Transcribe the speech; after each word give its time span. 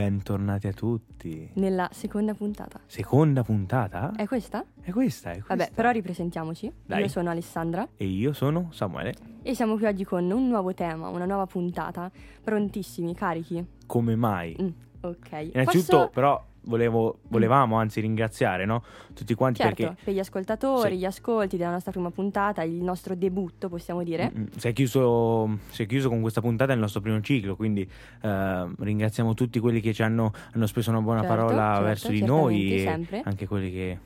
Bentornati 0.00 0.66
a 0.66 0.74
tutti. 0.74 1.48
Nella 1.54 1.88
seconda 1.90 2.34
puntata. 2.34 2.78
Seconda 2.84 3.42
puntata? 3.42 4.12
È 4.14 4.26
questa? 4.26 4.62
È 4.82 4.90
questa, 4.90 5.30
è 5.30 5.36
questa. 5.36 5.54
Vabbè, 5.54 5.70
però 5.74 5.90
ripresentiamoci. 5.90 6.70
Dai. 6.84 7.00
Io 7.00 7.08
sono 7.08 7.30
Alessandra 7.30 7.88
E 7.96 8.04
io 8.04 8.34
sono 8.34 8.68
Samuele. 8.72 9.14
e 9.40 9.54
siamo 9.54 9.76
qui 9.76 9.86
oggi 9.86 10.04
con 10.04 10.30
un 10.30 10.48
nuovo 10.48 10.74
tema, 10.74 11.08
una 11.08 11.24
nuova 11.24 11.46
puntata. 11.46 12.10
Prontissimi, 12.44 13.14
carichi? 13.14 13.64
Come 13.86 14.16
mai? 14.16 14.54
Mm, 14.60 14.68
ok. 15.00 15.30
Innanzitutto, 15.54 15.96
Posso- 15.96 16.10
però, 16.12 16.44
volevo, 16.66 17.18
volevamo 17.28 17.76
anzi 17.76 18.00
ringraziare, 18.00 18.64
no? 18.64 18.82
Tutti 19.14 19.34
quanti 19.34 19.60
Certo, 19.60 19.82
perché 19.82 19.96
per 20.04 20.14
gli 20.14 20.18
ascoltatori, 20.18 20.90
Sì. 20.92 20.98
gli 20.98 21.04
ascolti 21.04 21.56
della 21.56 21.70
nostra 21.70 21.90
prima 21.92 22.10
puntata, 22.10 22.62
il 22.62 22.82
nostro 22.82 23.14
debutto, 23.14 23.68
possiamo 23.68 24.02
dire. 24.02 24.30
Mm, 24.34 24.40
mm, 24.42 24.46
si, 24.56 24.68
è 24.68 24.72
chiuso, 24.72 25.58
si 25.70 25.82
è 25.82 25.86
chiuso 25.86 26.08
con 26.08 26.20
questa 26.20 26.40
puntata 26.40 26.72
il 26.72 26.78
nostro 26.78 27.00
primo 27.00 27.20
ciclo, 27.20 27.56
quindi 27.56 27.88
eh, 28.22 28.68
ringraziamo 28.78 29.34
tutti 29.34 29.58
quelli 29.58 29.80
che 29.80 29.92
ci 29.92 30.02
hanno, 30.02 30.32
hanno 30.52 30.66
speso 30.66 30.90
una 30.90 31.00
buona 31.00 31.20
Certo, 31.20 31.34
parola 31.34 31.68
certo, 31.72 31.84
verso 31.84 32.10
di 32.10 32.22
noi 32.24 32.84
e 32.84 32.88
anche 33.24 33.46
quelli 33.46 33.70
che 33.72 33.98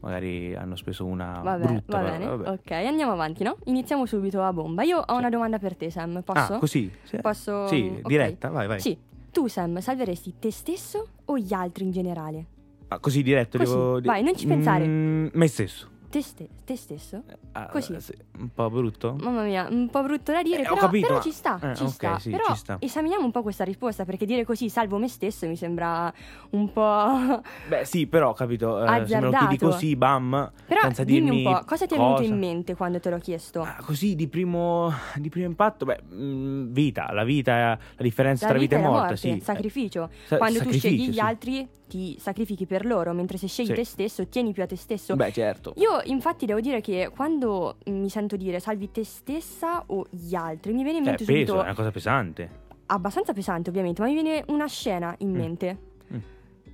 magari 0.00 0.54
hanno 0.54 0.76
speso 0.76 1.04
una 1.04 1.40
Vabbè, 1.42 1.64
brutta 1.64 2.00
va 2.00 2.10
bene. 2.10 2.26
Vabbè. 2.26 2.48
Ok, 2.50 2.70
andiamo 2.70 3.12
avanti, 3.12 3.42
no? 3.42 3.56
Iniziamo 3.64 4.06
subito 4.06 4.42
a 4.42 4.52
bomba. 4.52 4.82
Io 4.82 4.98
ho 4.98 5.12
Sì. 5.12 5.18
una 5.18 5.28
domanda 5.30 5.58
per 5.58 5.76
te, 5.76 5.90
Sam. 5.90 6.22
Posso? 6.22 6.54
Ah, 6.54 6.58
così? 6.58 6.90
Sì, 7.02 7.16
Posso- 7.20 7.66
Sì, 7.66 7.92
ok. 7.96 8.06
diretta, 8.06 8.48
vai, 8.48 8.66
vai. 8.66 8.80
Sì. 8.80 8.96
Tu, 9.36 9.48
Sam, 9.48 9.80
salveresti 9.80 10.36
te 10.38 10.50
stesso 10.50 11.08
o 11.26 11.36
gli 11.36 11.52
altri 11.52 11.84
in 11.84 11.90
generale? 11.90 12.46
Ah, 12.88 12.98
così 12.98 13.22
diretto 13.22 13.58
Così, 13.58 13.70
devo 13.70 14.00
vai, 14.00 14.22
non 14.22 14.34
ci 14.34 14.46
pensare. 14.46 14.86
Mm, 14.86 15.26
me 15.34 15.46
stesso. 15.46 15.90
Te, 16.08 16.22
ste- 16.22 16.48
te 16.64 16.76
stesso? 16.76 17.24
Ah, 17.52 17.66
Così. 17.66 18.00
sì, 18.00 18.14
un 18.38 18.48
po' 18.54 18.70
brutto? 18.70 19.16
Mamma 19.20 19.42
mia, 19.42 19.66
un 19.68 19.88
po' 19.90 20.02
brutto 20.02 20.30
da 20.32 20.42
dire, 20.42 20.62
Eh, 20.62 20.66
ho 20.68 20.74
però, 20.74 20.80
capito, 20.82 21.06
però 21.06 21.18
ma- 21.18 21.22
ci 21.24 21.30
sta, 21.32 21.58
eh, 21.60 21.74
ci 21.74 21.82
ok, 21.82 21.90
sta. 21.90 22.18
sì, 22.18 22.30
però 22.30 22.44
ci 22.46 22.54
sta. 22.56 22.76
esaminiamo 22.80 23.24
un 23.24 23.30
po' 23.32 23.42
questa 23.42 23.64
risposta, 23.64 24.04
perché 24.04 24.24
dire 24.24 24.44
così 24.44 24.70
salvo 24.70 24.98
me 24.98 25.08
stesso 25.08 25.46
mi 25.48 25.56
sembra 25.56 26.12
un 26.50 26.72
po'... 26.72 27.42
Beh, 27.68 27.84
sì, 27.84 28.06
però, 28.06 28.32
capito, 28.34 28.78
eh, 28.82 28.86
se 28.86 29.14
me 29.16 29.20
lo 29.20 29.28
Azzardato. 29.30 29.56
così, 29.66 29.96
bam, 29.96 30.52
Però 30.66 30.80
senza 30.82 31.02
dimmi 31.04 31.24
dirmi 31.30 31.44
un 31.44 31.52
po', 31.54 31.64
cosa 31.66 31.86
ti 31.86 31.94
è 31.94 31.98
venuto 31.98 32.22
in 32.22 32.38
mente 32.38 32.74
quando 32.76 33.00
te 33.00 33.10
l'ho 33.10 33.18
chiesto? 33.18 33.62
Ah, 33.62 33.76
così 33.84 34.14
di 34.14 34.28
primo, 34.28 34.92
di 35.16 35.28
primo 35.28 35.46
impatto, 35.46 35.84
beh, 35.84 36.02
mm, 36.14 36.72
vita, 36.72 37.12
la 37.12 37.24
vita, 37.24 37.56
la 37.70 37.78
differenza 38.02 38.46
La 38.46 38.52
tra 38.52 38.60
vita 38.60 38.76
e 38.76 38.78
morte, 38.78 38.98
morte, 38.98 39.16
sì. 39.16 39.40
sacrificio. 39.42 40.08
Sa- 40.24 40.36
quando 40.38 40.58
tu 40.60 40.64
sacrificio, 40.70 40.88
scegli 40.88 41.08
gli 41.10 41.14
sì. 41.14 41.20
altri 41.20 41.68
ti 41.86 42.16
sacrifichi 42.18 42.66
per 42.66 42.84
loro, 42.84 43.12
mentre 43.12 43.36
se 43.38 43.46
scegli 43.46 43.66
Sì. 43.68 43.74
te 43.74 43.84
stesso 43.84 44.26
tieni 44.28 44.52
più 44.52 44.62
a 44.62 44.66
te 44.66 44.76
stesso. 44.76 45.14
Beh, 45.16 45.32
certo. 45.32 45.72
Io 45.76 46.00
infatti 46.04 46.46
devo 46.46 46.60
dire 46.60 46.80
che 46.80 47.10
quando 47.14 47.76
mi 47.86 48.08
sento 48.10 48.36
dire 48.36 48.60
salvi 48.60 48.90
te 48.90 49.04
stessa 49.04 49.82
o 49.86 50.04
gli 50.10 50.34
altri, 50.34 50.72
mi 50.72 50.82
viene 50.82 50.98
in 50.98 51.04
Eh, 51.04 51.08
mente 51.08 51.24
peso, 51.24 51.32
subito 51.38 51.60
è 51.60 51.64
una 51.64 51.74
cosa 51.74 51.90
pesante. 51.90 52.50
abbastanza 52.86 53.32
pesante 53.32 53.70
ovviamente, 53.70 54.00
ma 54.02 54.08
mi 54.08 54.14
viene 54.14 54.44
una 54.48 54.66
scena 54.66 55.14
in 55.18 55.30
Mm. 55.30 55.34
mente. 55.36 55.78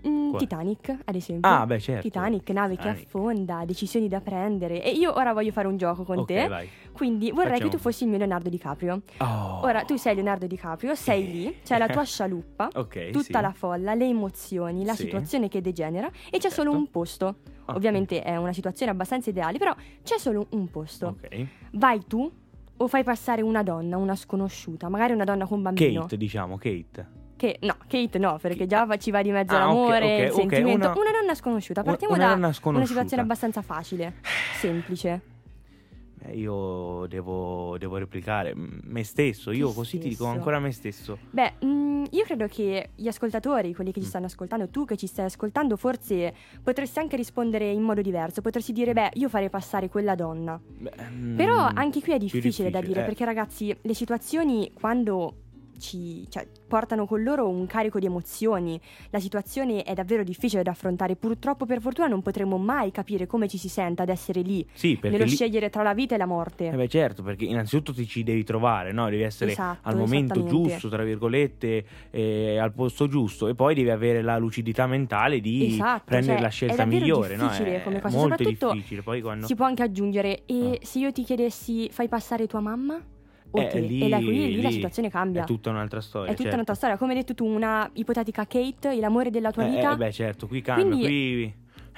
Mm. 0.07 0.37
Titanic, 0.37 0.97
ad 1.05 1.15
esempio. 1.15 1.49
Ah, 1.51 1.67
beh, 1.67 1.79
certo. 1.79 2.03
Titanic, 2.03 2.49
nave 2.51 2.77
che 2.77 2.89
affonda, 2.89 3.65
decisioni 3.65 4.09
da 4.09 4.21
prendere. 4.21 4.83
E 4.83 4.91
io 4.91 5.15
ora 5.15 5.33
voglio 5.33 5.53
fare 5.53 5.69
un 5.69 5.77
gioco 5.77 6.05
con 6.05 6.19
Ok, 6.19 6.27
te. 6.27 6.49
vai. 6.49 6.69
Quindi 6.93 7.31
vorrei 7.31 7.53
Facciamo. 7.53 7.71
che 7.71 7.77
tu 7.77 7.83
fossi 7.83 8.03
il 8.05 8.09
mio 8.11 8.19
Leonardo 8.19 8.49
DiCaprio. 8.49 9.03
Oh. 9.19 9.61
Ora 9.63 9.85
tu 9.85 9.97
sei 9.97 10.15
Leonardo 10.15 10.47
DiCaprio, 10.47 10.95
sei 10.95 11.31
lì, 11.31 11.57
c'è 11.63 11.79
la 11.79 11.89
tua 11.89 12.03
scialuppa, 12.05 12.71
Ok, 12.75 13.11
tutta 13.11 13.23
sì. 13.23 13.33
la 13.33 13.53
folla, 13.53 13.95
le 13.95 14.07
emozioni, 14.07 14.85
la 14.85 14.95
Sì. 14.95 15.05
situazione 15.05 15.49
che 15.49 15.61
degenera 15.61 16.09
e 16.09 16.13
c'è 16.33 16.41
Certo. 16.49 16.57
solo 16.57 16.73
un 16.73 16.91
posto. 16.91 17.37
Ok. 17.67 17.77
Ovviamente 17.77 18.23
è 18.23 18.37
una 18.37 18.53
situazione 18.53 18.91
abbastanza 18.91 19.31
ideale, 19.31 19.59
però 19.59 19.75
c'è 20.03 20.19
solo 20.19 20.47
un 20.51 20.69
posto. 20.71 21.17
Vai 21.73 22.05
tu 22.07 22.31
o 22.77 22.89
fai 22.89 23.05
passare 23.05 23.43
una 23.43 23.63
donna, 23.63 23.97
una 23.97 24.17
sconosciuta, 24.17 24.89
magari 24.89 25.13
una 25.13 25.25
donna 25.25 25.47
con 25.47 25.63
bambino. 25.63 26.01
Kate, 26.01 26.17
diciamo, 26.17 26.57
Kate. 26.59 27.21
Che 27.43 27.57
no, 27.63 27.75
Kate 27.89 28.19
no, 28.21 28.39
perché 28.41 28.69
già 28.69 28.87
ci 28.99 29.11
va 29.11 29.21
di 29.21 29.33
mezzo 29.33 29.57
Ah, 29.57 29.59
l'amore, 29.59 29.97
ok, 30.15 30.19
il 30.21 30.27
ok, 30.31 30.33
sentimento. 30.33 30.77
una- 30.77 30.93
Una... 30.97 31.11
donna 31.19 31.35
sconosciuta, 31.35 31.83
partiamo 31.83 32.15
una 32.15 32.23
da 32.23 32.29
donna 32.35 32.45
una 32.47 32.55
sconosciuta. 32.55 32.87
situazione 32.93 33.23
abbastanza 33.25 33.63
facile, 33.63 34.13
semplice. 34.61 35.21
Eh, 36.25 36.37
io 36.39 37.07
devo, 37.09 37.77
devo 37.79 37.97
replicare 37.97 38.53
me 38.55 39.03
stesso, 39.03 39.51
io 39.51 39.71
Te 39.71 39.75
così 39.75 39.99
ti 39.99 40.09
dico 40.11 40.23
stesso. 40.23 40.31
ancora 40.31 40.61
me 40.61 40.71
stesso. 40.71 41.19
Beh, 41.31 41.55
mm, 41.65 42.05
io 42.11 42.23
credo 42.23 42.47
che 42.47 42.91
gli 42.95 43.09
ascoltatori, 43.09 43.75
quelli 43.75 43.91
che 43.91 43.99
ci 43.99 44.07
Mm. 44.07 44.09
stanno 44.11 44.27
ascoltando, 44.27 44.69
tu 44.69 44.85
che 44.85 44.97
ci 44.97 45.09
stai 45.09 45.25
ascoltando, 45.25 45.77
forse 45.77 46.33
potresti 46.63 47.01
anche 47.01 47.17
rispondere 47.17 47.69
in 47.69 47.83
modo 47.83 48.03
diverso. 48.03 48.41
Potresti 48.41 48.73
dire, 48.73 48.93
beh, 48.93 49.11
io 49.15 49.29
farei 49.29 49.51
passare 49.51 49.89
quella 49.89 50.15
donna. 50.15 50.61
Beh, 50.65 50.93
mm, 51.11 51.37
Però 51.37 51.57
anche 51.75 52.01
qui 52.01 52.13
è 52.13 52.19
più 52.19 52.29
difficile, 52.29 52.71
da 52.71 52.81
dire, 52.81 53.01
eh. 53.01 53.05
perché 53.05 53.25
ragazzi, 53.25 53.77
le 53.83 53.95
situazioni 53.95 54.71
quando 54.73 55.39
ci 55.83 56.25
cioè, 56.31 56.47
portano 56.67 57.07
con 57.07 57.23
loro 57.23 57.49
un 57.49 57.67
carico 57.67 57.99
di 57.99 58.07
emozioni, 58.07 58.81
la 59.11 59.19
situazione 59.19 59.83
è 59.83 59.93
davvero 59.95 60.23
difficile 60.23 60.63
da 60.63 60.71
affrontare. 60.71 61.17
Purtroppo, 61.17 61.67
per 61.67 61.81
fortuna, 61.81 62.07
non 62.07 62.23
potremo 62.23 62.57
mai 62.57 62.91
capire 62.93 63.27
come 63.27 63.49
ci 63.49 63.59
si 63.59 63.69
senta 63.69 64.05
ad 64.05 64.09
essere 64.09 64.41
lì, 64.43 64.65
Sì, 64.73 64.99
nello 65.03 65.25
lì... 65.25 65.31
scegliere 65.31 65.69
tra 65.69 65.83
la 65.83 65.93
vita 65.93 66.15
e 66.15 66.19
la 66.19 66.27
morte. 66.27 66.69
Eh 66.69 66.77
beh, 66.77 66.89
certo, 66.89 67.23
perché 67.23 67.45
innanzitutto 67.45 67.93
ti 67.93 68.07
ci 68.07 68.23
devi 68.23 68.45
trovare, 68.45 68.93
no? 68.93 69.11
Devi 69.11 69.23
essere 69.23 69.51
Esatto, 69.53 69.89
al 69.89 69.97
momento 69.97 70.45
giusto, 70.45 70.89
tra 70.89 71.03
virgolette, 71.03 71.85
eh, 72.11 72.59
al 72.59 72.73
posto 72.73 73.09
giusto 73.09 73.49
e 73.49 73.55
poi 73.55 73.75
devi 73.75 73.91
avere 73.91 74.23
la 74.23 74.39
lucidità 74.39 74.87
mentale 74.87 75.41
di 75.41 75.67
Esatto, 75.67 76.03
prendere 76.05 76.35
cioè, 76.35 76.43
la 76.43 76.49
scelta 76.49 76.85
migliore, 76.85 77.35
no? 77.37 77.49
difficile 77.49 77.77
È 77.77 77.83
come 77.83 78.01
cosa, 78.01 78.17
molto 78.17 78.37
soprattutto 78.37 78.73
difficile. 78.73 79.03
Poi 79.03 79.21
quando 79.21 79.47
Si 79.47 79.55
può 79.57 79.67
anche 79.67 79.83
aggiungere, 79.83 80.43
e 80.47 80.79
Ah. 80.81 80.87
se 80.87 80.99
io 81.01 81.11
ti 81.13 81.25
chiedessi, 81.25 81.89
fai 81.91 82.07
passare 82.09 82.47
tua 82.47 82.61
mamma? 82.61 83.01
O 83.55 83.61
Eh, 83.61 83.81
lì- 83.81 84.01
e 84.05 84.09
da 84.09 84.17
qui 84.17 84.27
lì 84.55 84.61
la 84.63 84.69
lì 84.69 84.75
situazione 84.75 85.11
cambia. 85.11 85.43
è 85.43 85.47
tutta 85.47 85.71
un'altra 85.71 86.01
storia. 86.01 86.27
È 86.29 86.31
tutta 86.31 86.43
certo. 86.43 86.55
un'altra 86.55 86.75
storia. 86.75 86.97
Come 86.97 87.13
hai 87.13 87.19
detto 87.19 87.35
tu, 87.35 87.47
una 87.47 87.89
ipotetica 87.95 88.47
Kate, 88.47 88.95
l'amore 88.99 89.31
della 89.31 89.51
tua 89.53 89.67
Eh, 89.67 89.71
vita. 89.71 89.93
eh, 89.93 89.97
beh, 89.97 90.13
certo, 90.13 90.47
qui 90.47 90.61
cambia, 90.63 90.87
Quindi- 90.87 91.05
qui 91.05 91.55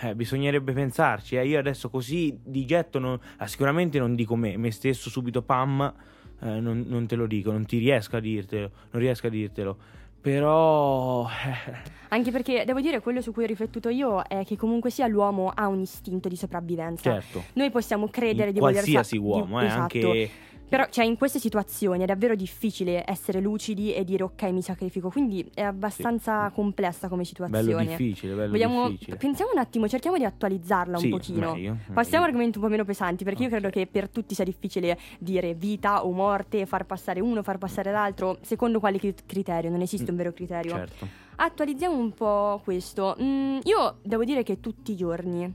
eh, 0.09 0.15
bisognerebbe 0.16 0.72
pensarci. 0.72 1.37
eh. 1.37 1.47
Io 1.47 1.59
adesso 1.59 1.88
così 1.91 2.37
di 2.42 2.65
getto 2.65 2.98
non- 2.98 3.19
ah, 3.37 3.47
sicuramente 3.47 3.98
non 4.00 4.15
dico 4.16 4.34
me, 4.34 4.56
me 4.56 4.70
stesso 4.72 5.09
subito 5.10 5.42
pam, 5.42 5.81
eh, 6.42 6.60
non, 6.60 6.84
non 6.88 7.06
te 7.06 7.15
lo 7.15 7.26
dico, 7.26 7.53
non 7.53 7.65
ti 7.66 7.78
riesco 7.78 8.16
a 8.16 8.21
dirtelo, 8.21 8.71
non 8.91 9.00
riesco 9.03 9.28
a 9.28 9.31
dirtelo. 9.31 9.76
Però 10.21 11.26
eh, 11.28 11.92
Anche 12.09 12.31
perché 12.31 12.65
devo 12.65 12.81
dire, 12.81 13.00
quello 13.00 13.21
su 13.21 13.31
cui 13.32 13.44
ho 13.44 13.47
riflettuto 13.47 13.88
io 13.91 14.22
è 14.22 14.42
che 14.44 14.56
comunque 14.56 14.88
sia 14.91 15.06
l'uomo 15.06 15.53
ha 15.54 15.69
un 15.69 15.81
istinto 15.81 16.28
di 16.28 16.36
sopravvivenza. 16.36 17.12
certo, 17.12 17.44
Noi 17.53 17.71
possiamo 17.71 18.09
credere 18.09 18.48
in 18.48 18.54
di 18.54 18.59
voler 18.60 18.76
qualsiasi 18.76 19.16
sa- 19.16 19.21
di- 19.21 19.26
uomo, 19.28 19.60
eh, 19.60 19.66
esatto. 19.66 19.81
anche 19.82 20.31
Però, 20.77 20.89
cioè, 20.91 21.05
in 21.05 21.17
queste 21.17 21.39
situazioni 21.39 22.03
è 22.03 22.07
davvero 22.07 22.35
difficile 22.35 23.05
essere 23.07 23.41
lucidi 23.41 23.95
e 23.95 24.03
dire 24.03 24.25
ok, 24.25 24.43
mi 24.51 24.61
sacrifico. 24.61 25.09
Quindi 25.09 25.49
è 25.55 25.62
abbastanza 25.62 26.51
complessa 26.51 27.09
come 27.09 27.25
situazione. 27.25 27.62
bello 27.75 27.89
difficile, 27.89 28.35
bello 28.35 28.51
Vogliamo, 28.51 28.89
difficile. 28.89 29.17
pensiamo 29.17 29.53
un 29.53 29.59
attimo, 29.59 29.87
cerchiamo 29.87 30.17
di 30.17 30.25
attualizzarla 30.25 30.99
Sì, 30.99 31.05
un 31.05 31.11
pochino. 31.13 31.53
meglio, 31.55 31.77
Passiamo 31.93 32.25
a 32.25 32.27
argomenti 32.27 32.59
un 32.59 32.65
po' 32.65 32.71
meno 32.71 32.84
pesanti, 32.84 33.23
perché 33.23 33.43
io 33.43 33.49
Ok. 33.49 33.53
credo 33.55 33.71
che 33.71 33.87
per 33.87 34.09
tutti 34.09 34.34
sia 34.34 34.43
difficile 34.45 34.99
dire 35.21 35.55
vita 35.55 36.05
o 36.05 36.11
morte, 36.11 36.67
far 36.67 36.87
passare 36.87 37.21
uno, 37.21 37.45
far 37.45 37.59
passare 37.59 37.93
l'altro, 37.93 38.39
secondo 38.41 38.81
quale 38.81 38.99
cri- 38.99 39.15
criterio, 39.25 39.71
non 39.71 39.81
esiste 39.81 40.11
un 40.11 40.17
vero 40.17 40.33
criterio. 40.33 40.73
Certo. 40.73 41.07
Attualizziamo 41.37 41.97
un 41.97 42.13
po' 42.13 42.61
questo. 42.65 43.17
Mm, 43.23 43.59
io 43.63 43.99
devo 44.03 44.25
dire 44.25 44.43
che 44.43 44.59
tutti 44.59 44.91
i 44.91 44.97
giorni 44.97 45.53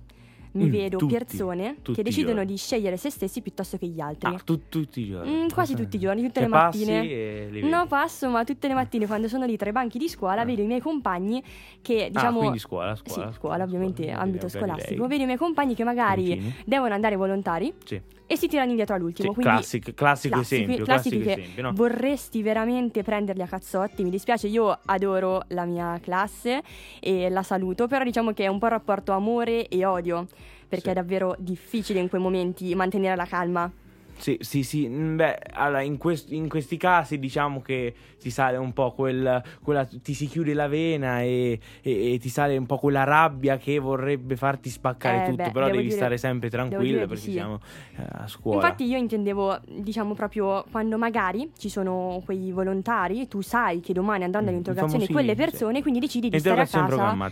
mi 0.51 0.65
Mm, 0.65 0.69
vedo 0.71 0.97
tutti, 0.97 1.13
persone 1.13 1.75
tutti 1.81 1.93
che 1.97 2.03
decidono 2.03 2.43
di 2.43 2.57
scegliere 2.57 2.97
se 2.97 3.09
stessi 3.11 3.41
piuttosto 3.41 3.77
che 3.77 3.85
gli 3.87 3.99
altri. 3.99 4.33
Ah, 4.33 4.39
tu- 4.43 4.61
tutti 4.67 5.01
i 5.01 5.07
giorni. 5.09 5.31
Mm, 5.43 5.47
quasi 5.49 5.75
tutti 5.75 5.95
i 5.97 5.99
giorni, 5.99 6.21
tutte 6.23 6.39
Cioè, 6.41 6.43
le 6.43 6.49
mattine. 6.49 7.61
No, 7.61 7.85
passo, 7.87 8.27
ma 8.29 8.43
tutte 8.43 8.67
le 8.67 8.73
mattine 8.73 9.05
quando 9.05 9.27
sono 9.27 9.45
lì 9.45 9.55
tra 9.57 9.69
i 9.69 9.71
banchi 9.73 9.97
di 9.97 10.09
scuola 10.09 10.41
Ah. 10.41 10.45
vedo 10.45 10.61
i 10.61 10.65
miei 10.65 10.81
compagni 10.81 11.43
che 11.81 12.09
diciamo 12.11 12.37
ah, 12.37 12.39
quindi 12.41 12.59
scuola, 12.59 12.95
scuola. 12.95 13.31
sì, 13.31 13.37
scuola, 13.37 13.63
ovviamente, 13.63 14.03
scuola, 14.03 14.19
ambito 14.19 14.47
scolastico. 14.49 15.07
Vedo 15.07 15.23
i 15.23 15.25
miei 15.25 15.37
compagni 15.37 15.75
che 15.75 15.83
magari 15.83 16.23
Vicini. 16.23 16.55
devono 16.66 16.93
andare 16.93 17.16
volontari 17.16 17.73
Sì. 17.84 18.02
E 18.31 18.37
si 18.37 18.47
tirano 18.47 18.70
indietro 18.70 18.93
all'ultimo. 18.93 19.29
Sì, 19.29 19.34
quindi 19.34 19.52
classic- 19.53 19.93
classico 19.96 20.35
classici- 20.35 20.61
esempio, 20.64 20.85
classici 20.85 21.16
classico 21.17 21.35
che 21.35 21.41
esempio, 21.41 21.64
no? 21.64 21.73
vorresti 21.73 22.43
veramente 22.43 23.02
prenderli 23.02 23.41
a 23.41 23.47
cazzotti. 23.47 24.03
Mi 24.03 24.11
dispiace, 24.11 24.46
io 24.46 24.78
adoro 24.85 25.41
la 25.47 25.66
mia 25.66 25.99
classe 25.99 26.61
e 26.99 27.28
la 27.29 27.41
saluto, 27.41 27.87
però 27.87 28.03
diciamo 28.03 28.31
che 28.34 28.43
è 28.43 28.47
un 28.47 28.59
po' 28.59 28.66
un 28.66 28.72
rapporto 28.72 29.14
amore 29.14 29.67
e 29.67 29.84
odio, 29.84 30.28
perché 30.67 30.85
Sì. 30.85 30.90
è 30.91 30.93
davvero 30.93 31.35
difficile 31.40 31.99
in 31.99 32.08
quei 32.08 32.22
momenti 32.22 32.76
mantenere 32.76 33.16
la 33.16 33.26
calma. 33.26 33.72
Sì, 34.19 34.37
sì, 34.41 34.63
sì. 34.63 34.87
mm, 34.87 35.16
Beh, 35.16 35.39
allora, 35.53 35.81
in, 35.81 35.97
quest- 35.97 36.31
in 36.31 36.49
questi 36.49 36.75
casi 36.77 37.17
diciamo 37.19 37.61
che 37.61 37.93
ti 38.19 38.29
sale 38.29 38.57
un 38.57 38.73
po' 38.73 38.91
quel, 38.91 39.41
quella, 39.63 39.85
ti 39.85 40.13
si 40.13 40.27
chiude 40.27 40.53
la 40.53 40.67
vena 40.67 41.21
e, 41.21 41.57
e- 41.81 42.13
e 42.13 42.19
ti 42.19 42.27
sale 42.29 42.57
un 42.57 42.66
po' 42.66 42.77
quella 42.77 43.05
rabbia 43.05 43.57
che 43.57 43.79
vorrebbe 43.79 44.35
farti 44.35 44.69
spaccare 44.69 45.21
Eh, 45.21 45.25
tutto, 45.29 45.43
beh, 45.43 45.51
però 45.51 45.66
devi 45.67 45.83
dire- 45.83 45.95
stare 45.95 46.17
sempre 46.17 46.49
di 46.49 47.07
perché 47.07 47.23
sì. 47.23 47.31
siamo 47.31 47.59
eh, 47.97 48.03
a 48.11 48.27
scuola. 48.27 48.61
Infatti 48.61 48.83
io 48.85 48.97
intendevo, 48.97 49.59
diciamo 49.67 50.13
proprio 50.13 50.66
quando 50.69 50.97
magari 50.97 51.51
ci 51.57 51.69
sono 51.69 52.21
quei 52.25 52.51
volontari, 52.51 53.27
tu 53.27 53.39
sai 53.41 53.79
che 53.79 53.93
domani 53.93 54.25
andranno 54.25 54.47
Mm, 54.47 54.49
all'interrogazione 54.49 55.05
famosi- 55.05 55.13
quelle 55.13 55.35
sì. 55.35 55.37
persone, 55.41 55.81
quindi 55.81 55.99
decidi 56.01 56.29
di 56.29 56.39
stare 56.39 56.61
a 56.61 56.66
casa 56.66 56.79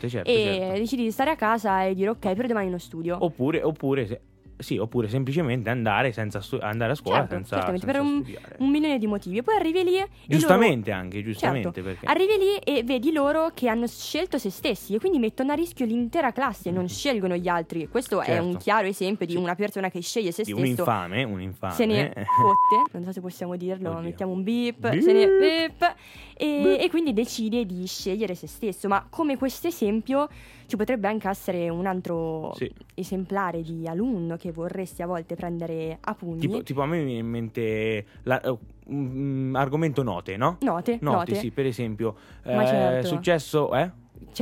certo, 0.09 0.29
e 0.31 0.41
certo. 0.59 0.79
decidi 0.79 1.03
di 1.03 1.11
stare 1.11 1.29
a 1.31 1.35
casa 1.35 1.83
e 1.83 1.93
dire 1.95 2.09
ok, 2.11 2.33
per 2.33 2.47
domani 2.47 2.67
uno 2.67 2.77
studio. 2.77 3.17
Oppure, 3.19 3.61
oppure 3.61 4.05
se- 4.07 4.21
sì, 4.57 4.77
oppure 4.77 5.07
semplicemente 5.07 5.69
andare, 5.69 6.11
senza 6.11 6.41
stu- 6.41 6.59
andare 6.61 6.91
a 6.93 6.95
scuola 6.95 7.19
Certo, 7.19 7.33
senza, 7.35 7.55
certamente, 7.57 7.85
senza 7.85 7.99
per 8.01 8.09
un- 8.11 8.21
studiare. 8.23 8.55
un 8.59 8.69
milione 8.69 8.97
di 8.97 9.07
motivi. 9.07 9.37
E 9.37 9.43
poi 9.43 9.55
arrivi 9.55 9.83
lì 9.83 9.95
e 9.97 10.07
Giustamente 10.25 10.91
anche, 10.91 11.21
giustamente. 11.23 11.71
Certo. 11.71 11.81
perché... 11.83 12.05
Arrivi 12.05 12.37
lì 12.37 12.55
e 12.63 12.83
vedi 12.83 13.11
loro 13.11 13.51
che 13.53 13.67
hanno 13.69 13.87
scelto 13.87 14.37
se 14.37 14.49
stessi 14.49 14.95
e 14.95 14.99
quindi 14.99 15.19
mettono 15.19 15.51
a 15.51 15.55
rischio 15.55 15.85
l'intera 15.85 16.31
classe, 16.31 16.71
non 16.71 16.87
scelgono 16.89 17.35
gli 17.35 17.47
altri. 17.47 17.87
Questo 17.87 18.21
è 18.21 18.37
un 18.39 18.45
Certo. 18.51 18.57
chiaro 18.63 18.87
esempio 18.87 19.25
di 19.25 19.33
Sì. 19.33 19.37
una 19.37 19.55
persona 19.55 19.89
che 19.89 20.01
sceglie 20.01 20.31
se 20.31 20.43
stesso. 20.43 20.57
un 20.59 20.65
infame, 20.65 21.23
un 21.23 21.41
infame. 21.41 21.73
Se 21.73 21.85
ne 21.85 22.09
fotte, 22.25 22.91
non 22.97 23.03
so 23.03 23.11
se 23.11 23.21
possiamo 23.21 23.55
dirlo, 23.55 23.89
Oddio. 23.91 24.01
mettiamo 24.01 24.31
un 24.31 24.43
beep, 24.43 24.79
Beep. 24.79 24.99
se 25.01 25.13
ne 25.13 25.27
beep, 25.27 25.95
e, 26.35 26.61
Beep. 26.63 26.81
e 26.81 26.89
quindi 26.89 27.13
decide 27.13 27.65
di 27.65 27.85
scegliere 27.85 28.33
se 28.35 28.47
stesso. 28.47 28.87
Ma 28.87 29.05
come 29.09 29.37
questo 29.37 29.67
esempio 29.67 30.27
ci 30.67 30.75
potrebbe 30.75 31.07
anche 31.07 31.29
essere 31.29 31.69
un 31.69 31.85
altro 31.85 32.53
Sì. 32.55 32.69
esemplare 32.95 33.61
di 33.61 33.87
alunno 33.87 34.35
che 34.35 34.46
vorresti 34.51 35.01
a 35.01 35.07
volte 35.07 35.35
prendere 35.35 35.97
a 35.99 36.13
pugni. 36.13 36.39
Tipo, 36.39 36.63
tipo 36.63 36.81
a 36.81 36.85
me 36.85 36.97
mi 36.99 37.05
viene 37.05 37.19
in 37.19 37.27
mente 37.27 38.05
la- 38.23 38.41
un 38.87 39.53
argomento 39.55 40.01
note, 40.03 40.37
no? 40.37 40.57
note, 40.61 40.97
Note, 41.01 41.15
note. 41.31 41.35
sì, 41.35 41.51
per 41.51 41.65
esempio. 41.65 42.15
Ma 42.45 42.63
eh, 42.63 42.67
certo. 42.67 43.07
È 43.07 43.09
successo, 43.09 43.73
eh? 43.75 43.91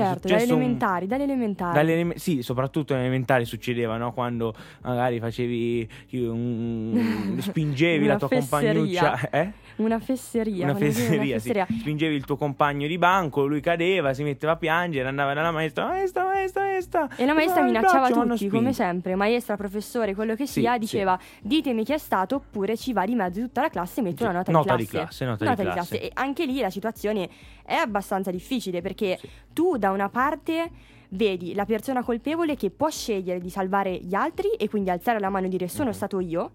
Certo, 0.04 0.28
dalle 0.28 0.44
elementari, 0.44 1.08
dalle 1.08 1.24
elementari. 1.24 1.74
Dalle 1.74 1.94
eleme- 1.94 2.18
sì, 2.18 2.42
soprattutto 2.42 2.94
alle 2.94 3.04
elementari 3.04 3.46
succedeva, 3.46 3.98
no? 3.98 4.12
Quando 4.14 4.54
magari 4.82 5.20
facevi 5.20 5.88
un- 6.12 7.38
spingevi 7.40 8.06
la 8.06 8.18
tua 8.18 8.28
fesseria. 8.28 8.74
compagnuccia, 8.74 9.30
eh? 9.30 9.52
Una 9.78 10.00
fesseria. 10.00 10.66
Una 10.66 10.76
fesseria, 10.76 11.40
sì. 11.40 11.52
Spingevi 11.80 12.16
il 12.16 12.24
tuo 12.26 12.38
compagno 12.38 12.88
di 12.88 12.98
banco, 12.98 13.46
lui 13.46 13.60
cadeva, 13.62 14.14
si 14.14 14.24
metteva 14.24 14.54
a 14.54 14.56
piangere, 14.56 15.08
andava 15.08 15.34
dalla 15.34 15.52
maestra, 15.52 15.86
maestra, 15.88 16.24
maestra, 16.24 16.62
maestra. 16.64 17.10
E 17.16 17.26
la 17.26 17.34
maestra 17.34 17.60
il 17.62 17.68
minacciava 17.68 18.08
braccio, 18.10 18.28
tutti, 18.28 18.48
come 18.48 18.72
sempre, 18.74 19.16
maestra, 19.16 19.56
professore, 19.58 20.14
quello 20.16 20.36
che 20.36 20.46
Sì, 20.46 20.62
sia, 20.62 20.74
sì. 20.74 20.80
diceva 20.80 21.20
ditemi 21.42 21.84
chi 21.84 21.94
è 21.94 21.98
stato 21.98 22.36
oppure 22.36 22.78
ci 22.78 22.94
va 22.94 23.06
di 23.06 23.16
mezzo 23.16 23.42
tutta 23.42 23.62
la 23.62 23.70
classe 23.70 24.00
e 24.00 24.04
metto 24.04 24.18
Sì, 24.18 24.24
una 24.24 24.32
nota, 24.34 24.52
nota 24.52 24.76
di 24.76 24.84
di 24.84 24.90
classe. 24.90 25.26
classe, 25.26 25.46
nota 25.46 25.64
di 25.64 25.70
classe. 25.70 26.02
E 26.02 26.12
anche 26.14 26.46
lì 26.46 26.60
la 26.60 26.70
situazione 26.70 27.30
è 27.66 27.74
abbastanza 27.76 28.32
difficile 28.32 28.82
perché 28.82 29.18
Sì. 29.20 29.28
tu 29.54 29.78
da 29.86 29.92
una 29.92 30.10
parte 30.10 30.70
vedi 31.10 31.54
la 31.54 31.66
persona 31.66 32.04
colpevole 32.04 32.56
che 32.56 32.72
può 32.72 32.90
scegliere 32.90 33.40
di 33.40 33.50
salvare 33.52 33.96
gli 34.00 34.16
altri 34.16 34.50
e 34.58 34.68
quindi 34.68 34.90
alzare 34.90 35.20
la 35.20 35.30
mano 35.30 35.46
e 35.46 35.50
dire 35.50 35.68
sono 35.68 35.90
Mhm. 35.90 35.96
stato 35.96 36.20
io. 36.20 36.52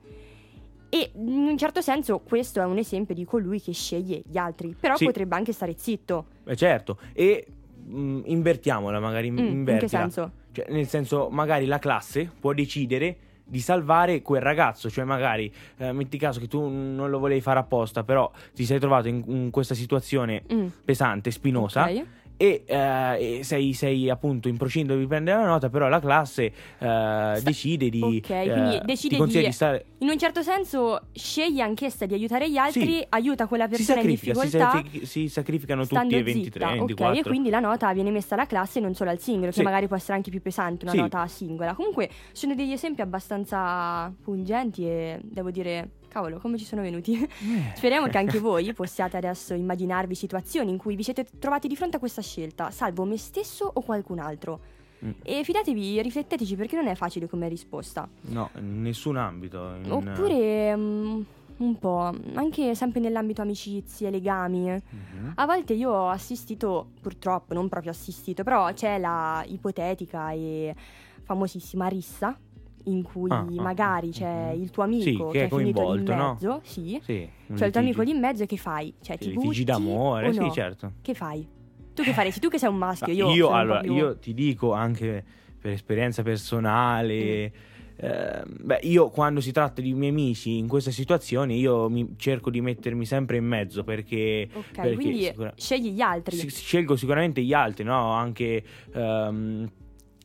E 0.88 1.12
in 1.14 1.46
un 1.46 1.56
certo 1.56 1.80
senso 1.80 2.18
questo 2.18 2.60
è 2.60 2.64
un 2.64 2.76
esempio 2.78 3.14
di 3.14 3.24
colui 3.24 3.60
che 3.60 3.72
sceglie 3.72 4.22
gli 4.26 4.36
altri, 4.36 4.74
però 4.78 4.96
Sì. 4.96 5.04
potrebbe 5.04 5.36
anche 5.36 5.52
stare 5.52 5.74
zitto. 5.76 6.26
Eh, 6.44 6.56
certo, 6.56 6.98
e 7.12 7.46
mh, 7.86 8.22
invertiamola 8.24 8.98
magari, 8.98 9.30
Mm, 9.30 9.38
in 9.38 9.44
che 9.44 9.50
invertila. 9.52 10.00
senso? 10.00 10.32
Cioè, 10.50 10.66
nel 10.70 10.88
senso, 10.88 11.28
magari 11.30 11.66
la 11.66 11.78
classe 11.78 12.28
può 12.40 12.52
decidere 12.52 13.16
di 13.44 13.60
salvare 13.60 14.22
quel 14.22 14.40
ragazzo, 14.42 14.88
cioè 14.90 15.04
magari 15.04 15.52
eh, 15.78 15.90
metti 15.92 16.16
caso 16.18 16.38
che 16.40 16.46
tu 16.48 16.60
non 16.68 17.08
lo 17.10 17.18
volevi 17.18 17.40
fare 17.40 17.58
apposta, 17.60 18.02
però 18.04 18.30
ti 18.54 18.64
sei 18.64 18.78
trovato 18.78 19.06
in, 19.08 19.22
in 19.26 19.50
questa 19.50 19.74
situazione 19.74 20.42
Mm, 20.52 20.66
pesante, 20.84 21.30
spinosa 21.32 21.84
ok. 21.84 22.04
E, 22.42 22.62
eh, 22.64 23.38
e 23.40 23.44
sei, 23.44 23.74
sei 23.74 24.08
appunto 24.08 24.48
in 24.48 24.56
procinto 24.56 24.96
di 24.96 25.06
prendere 25.06 25.38
la 25.42 25.46
nota, 25.46 25.68
però 25.68 25.88
la 25.88 26.00
classe 26.00 26.50
eh, 26.78 27.40
decide 27.42 27.90
di, 27.90 28.00
ok, 28.02 28.30
eh, 28.30 28.50
quindi 28.50 28.80
decide 28.86 29.14
ti 29.14 29.20
consiglia 29.20 29.40
di- 29.42 29.46
di 29.48 29.52
stare 29.52 29.84
In 29.98 30.08
un 30.08 30.18
certo 30.18 30.40
senso 30.40 31.08
sceglie 31.12 31.60
anch'essa 31.60 32.06
di 32.06 32.14
aiutare 32.14 32.50
gli 32.50 32.56
altri, 32.56 32.94
Sì. 33.00 33.06
aiuta 33.10 33.46
quella 33.46 33.64
si 33.64 33.70
persona 33.72 33.98
in 34.00 34.04
si, 34.06 34.10
difficoltà. 34.12 34.70
sacrific- 34.70 35.04
si 35.06 35.28
sacrificano 35.28 35.84
tutti 35.86 36.14
e 36.14 36.22
23 36.22 36.42
zitta, 36.44 36.58
e 36.60 36.72
ok, 36.72 36.76
24. 36.78 37.18
e 37.18 37.22
quindi 37.24 37.50
la 37.50 37.60
nota 37.60 37.92
viene 37.92 38.10
messa 38.10 38.36
alla 38.36 38.46
classe 38.46 38.78
e 38.78 38.82
non 38.82 38.94
solo 38.94 39.10
al 39.10 39.18
singolo, 39.20 39.50
Sì. 39.52 39.58
che 39.58 39.64
magari 39.64 39.86
può 39.86 39.96
essere 39.96 40.14
anche 40.14 40.30
più 40.30 40.40
pesante 40.40 40.84
una 40.86 40.94
Sì. 40.94 40.98
nota 41.00 41.26
singola. 41.26 41.74
Comunque 41.74 42.08
sono 42.32 42.54
degli 42.54 42.72
esempi 42.72 43.02
abbastanza 43.02 44.10
pungenti 44.22 44.86
e 44.86 45.20
devo 45.22 45.50
dire, 45.50 45.90
cavolo, 46.10 46.38
come 46.38 46.58
ci 46.58 46.64
sono 46.64 46.82
venuti. 46.82 47.14
Eh. 47.22 47.72
Speriamo 47.74 48.08
che 48.08 48.18
anche 48.18 48.38
voi 48.38 48.72
possiate 48.74 49.16
adesso 49.16 49.54
immaginarvi 49.54 50.14
situazioni 50.14 50.70
in 50.70 50.76
cui 50.76 50.96
vi 50.96 51.02
siete 51.02 51.24
trovati 51.38 51.68
di 51.68 51.76
fronte 51.76 51.96
a 51.96 51.98
questa 51.98 52.20
scelta, 52.20 52.70
salvo 52.70 53.04
me 53.04 53.16
stesso 53.16 53.70
o 53.72 53.80
qualcun 53.80 54.18
altro. 54.18 54.60
Mm. 55.04 55.10
E 55.22 55.42
fidatevi, 55.44 56.02
rifletteteci 56.02 56.56
perché 56.56 56.76
non 56.76 56.86
è 56.86 56.94
facile 56.94 57.26
come 57.26 57.48
risposta. 57.48 58.06
No, 58.22 58.50
in 58.58 58.82
nessun 58.82 59.16
ambito. 59.16 59.74
in- 59.82 59.90
Oppure 59.90 60.76
mm, 60.76 61.20
un 61.58 61.78
po', 61.78 62.12
anche 62.34 62.74
sempre 62.74 63.00
nell'ambito 63.00 63.40
amicizie, 63.40 64.10
legami. 64.10 64.68
Mhm. 64.70 65.32
A 65.36 65.46
volte 65.46 65.72
io 65.72 65.90
ho 65.90 66.08
assistito, 66.10 66.90
purtroppo, 67.00 67.54
non 67.54 67.68
proprio 67.68 67.92
assistito, 67.92 68.42
però 68.42 68.70
c'è 68.72 68.98
la 68.98 69.42
ipotetica 69.46 70.32
e 70.32 70.74
famosissima 71.22 71.86
rissa 71.86 72.36
in 72.84 73.02
cui 73.02 73.30
Ah, 73.30 73.38
ah, 73.40 73.50
magari 73.50 74.10
c'è 74.10 74.52
mhm. 74.54 74.62
il 74.62 74.70
tuo 74.70 74.82
amico 74.84 75.02
Sì, 75.02 75.16
che, 75.32 75.38
che 75.38 75.40
è 75.42 75.46
è 75.46 75.48
finito 75.48 75.80
lì 75.82 75.98
in 75.98 76.04
coinvolto, 76.04 76.14
no? 76.14 76.32
mezzo, 76.32 76.60
sì. 76.64 77.00
Sì, 77.02 77.28
C'è 77.54 77.66
il 77.66 77.72
tuo 77.72 77.80
amico 77.80 78.02
lì 78.02 78.10
in 78.10 78.18
mezzo 78.20 78.42
e 78.42 78.46
che 78.46 78.56
fai? 78.56 78.94
Cioè, 79.00 79.18
ti 79.18 79.30
litigi 79.30 79.64
d'amore, 79.64 80.28
o 80.28 80.32
sì, 80.32 80.38
no? 80.40 80.50
certo. 80.50 80.92
Che 81.02 81.14
fai? 81.14 81.46
Tu 81.92 82.02
che 82.02 82.12
faresti? 82.12 82.40
Tu 82.40 82.48
che 82.48 82.58
sei 82.58 82.68
un 82.70 82.76
maschio, 82.76 83.26
Ma 83.26 83.32
io, 83.32 83.48
po' 83.48 83.54
allora, 83.54 83.80
più- 83.80 83.94
io 83.94 84.16
ti 84.18 84.32
dico 84.34 84.72
anche 84.72 85.24
per 85.60 85.72
esperienza 85.72 86.22
personale. 86.22 87.52
Mm. 87.52 87.68
eh, 88.02 88.42
beh, 88.46 88.78
io 88.84 89.10
quando 89.10 89.40
si 89.42 89.52
tratta 89.52 89.82
di 89.82 89.92
miei 89.92 90.10
amici 90.10 90.56
in 90.56 90.68
queste 90.68 90.90
situazioni, 90.90 91.58
io 91.58 91.90
mi- 91.90 92.14
cerco 92.16 92.48
di 92.48 92.62
mettermi 92.62 93.04
sempre 93.04 93.36
in 93.36 93.44
mezzo 93.44 93.84
perché, 93.84 94.48
Ok, 94.50 94.64
perché 94.72 94.94
quindi 94.94 95.22
sicura- 95.24 95.52
scegli 95.54 95.90
gli 95.90 96.00
altri. 96.00 96.34
si- 96.36 96.48
scelgo 96.48 96.96
sicuramente 96.96 97.42
gli 97.42 97.52
altri, 97.52 97.84
no? 97.84 98.10
Anche 98.12 98.62
ehm, 98.94 99.70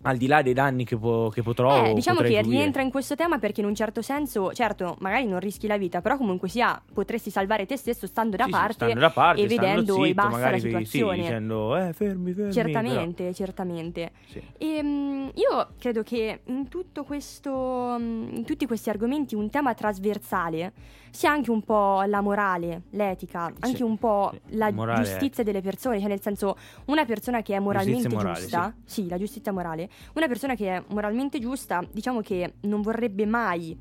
al 0.04 0.18
di 0.18 0.28
là 0.28 0.42
dei 0.42 0.54
danni 0.54 0.86
che, 0.86 0.98
po- 0.98 1.30
che 1.34 1.42
potrò. 1.42 1.86
Eh, 1.86 1.94
diciamo 1.94 2.20
che 2.22 2.28
subire. 2.38 2.42
rientra 2.44 2.82
in 2.82 2.92
questo 2.92 3.16
tema 3.16 3.40
perché 3.40 3.62
in 3.62 3.68
un 3.68 3.74
certo 3.76 4.02
senso, 4.02 4.54
certo, 4.54 4.96
magari 5.00 5.26
non 5.26 5.40
rischi 5.40 5.66
la 5.68 5.78
vita, 5.78 6.02
però 6.02 6.18
comunque 6.18 6.48
sia 6.48 6.80
potresti 6.94 7.30
salvare 7.32 7.66
te 7.66 7.76
stesso 7.78 8.06
stando 8.06 8.36
da 8.36 8.44
Sì, 8.44 8.52
sì, 8.52 8.56
parte 8.58 8.74
stando 8.74 9.00
da 9.00 9.10
parte, 9.10 9.42
e 9.42 9.48
vedendo 9.48 9.94
zitto, 9.94 10.06
e 10.06 10.14
basta 10.14 10.50
la 10.52 10.58
sì, 10.58 10.62
situazione. 10.62 11.18
dicendo 11.18 11.76
eh, 11.78 11.94
fermi, 11.94 12.34
fermi. 12.34 12.52
Certamente, 12.54 13.34
certamente. 13.34 14.12
però- 14.32 14.46
sì. 14.58 14.66
Ehm, 14.78 15.32
io 15.34 15.68
credo 15.80 16.04
che 16.04 16.42
in 16.46 16.68
tutto 16.68 17.04
questo, 17.04 17.96
in 17.98 18.44
tutti 18.46 18.66
questi 18.68 18.90
argomenti, 18.90 19.34
un 19.36 19.50
tema 19.50 19.74
trasversale 19.74 20.74
sia 21.10 21.32
anche 21.32 21.50
un 21.50 21.62
po' 21.62 22.04
la 22.08 22.20
morale, 22.20 22.84
l'etica, 22.90 23.44
anche 23.60 23.78
Sì, 23.78 23.84
un 23.84 23.98
po' 23.98 24.32
sì. 24.34 24.58
la 24.58 24.70
Morale, 24.72 25.02
giustizia 25.06 25.44
delle 25.46 25.62
persone, 25.62 25.98
cioè 26.00 26.10
nel 26.10 26.20
senso 26.22 26.58
una 26.88 27.06
persona 27.06 27.42
che 27.42 27.56
è 27.56 27.60
moralmente 27.60 28.10
giusta, 28.10 28.74
sì, 28.84 29.08
la 29.08 29.18
giustizia 29.18 29.54
morale, 29.54 29.90
una 30.14 30.28
persona 30.28 30.56
che 30.56 30.76
è 30.78 30.84
moralmente 30.90 31.40
giusta, 31.40 31.84
diciamo 31.92 32.22
che 32.22 32.56
non 32.62 32.82
vorrebbe 32.82 33.26
mai 33.26 33.78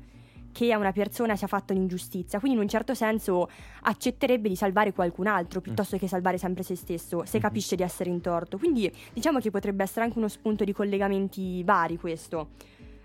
che 0.51 0.71
a 0.71 0.77
una 0.77 0.93
persona 0.93 1.35
sia 1.35 1.47
fatta 1.47 1.73
un'ingiustizia, 1.73 2.39
quindi 2.39 2.57
in 2.57 2.63
un 2.63 2.69
certo 2.69 2.93
senso 2.93 3.49
accetterebbe 3.81 4.47
di 4.47 4.55
salvare 4.55 4.93
qualcun 4.93 5.27
altro 5.27 5.59
piuttosto 5.59 5.97
che 5.97 6.07
salvare 6.07 6.37
sempre 6.37 6.63
se 6.63 6.75
stesso, 6.75 7.25
se 7.25 7.37
Mhm. 7.37 7.43
capisce 7.43 7.75
di 7.75 7.83
essere 7.83 8.09
in 8.09 8.21
torto. 8.21 8.57
Quindi 8.57 8.89
diciamo 9.11 9.39
che 9.39 9.51
potrebbe 9.51 9.83
essere 9.83 10.05
anche 10.05 10.17
uno 10.17 10.29
spunto 10.29 10.63
di 10.63 10.71
collegamenti 10.71 11.61
vari 11.63 11.97
questo, 11.97 12.51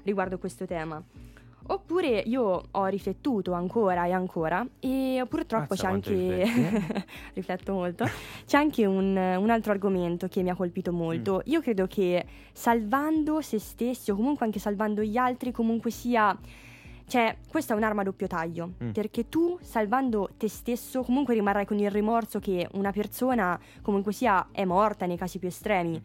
riguardo 0.04 0.38
questo 0.38 0.64
tema. 0.64 1.02
Oppure 1.72 2.22
io 2.26 2.62
ho 2.70 2.86
riflettuto 2.86 3.52
ancora 3.52 4.04
e 4.06 4.10
ancora 4.10 4.66
e 4.80 5.24
purtroppo 5.28 5.66
Mazza 5.70 5.86
c'è 5.86 5.92
anche... 5.92 6.10
rifletti, 6.12 7.04
rifletto 7.34 7.72
molto. 7.72 8.06
C'è 8.44 8.56
anche 8.56 8.86
un, 8.86 9.16
un 9.16 9.50
altro 9.50 9.70
argomento 9.70 10.26
che 10.26 10.42
mi 10.42 10.50
ha 10.50 10.56
colpito 10.56 10.92
molto. 10.92 11.36
Mm. 11.36 11.52
Io 11.52 11.60
credo 11.60 11.86
che 11.86 12.24
salvando 12.52 13.40
se 13.40 13.60
stessi 13.60 14.10
o 14.10 14.16
comunque 14.16 14.46
anche 14.46 14.58
salvando 14.58 15.02
gli 15.02 15.16
altri 15.16 15.52
comunque 15.52 15.90
sia... 15.90 16.36
Cioè, 17.06 17.36
questa 17.48 17.74
è 17.74 17.76
un'arma 17.76 18.02
a 18.02 18.04
doppio 18.04 18.26
taglio, 18.28 18.72
Mm. 18.82 18.90
perché 18.90 19.28
tu 19.28 19.58
salvando 19.60 20.30
te 20.36 20.48
stesso 20.48 21.02
comunque 21.02 21.34
rimarrai 21.34 21.66
con 21.66 21.78
il 21.78 21.90
rimorso 21.90 22.38
che 22.38 22.68
una 22.74 22.92
persona 22.92 23.58
comunque 23.82 24.12
sia 24.12 24.48
è 24.52 24.64
morta 24.64 25.06
nei 25.06 25.16
casi 25.16 25.38
più 25.40 25.48
estremi, 25.48 26.00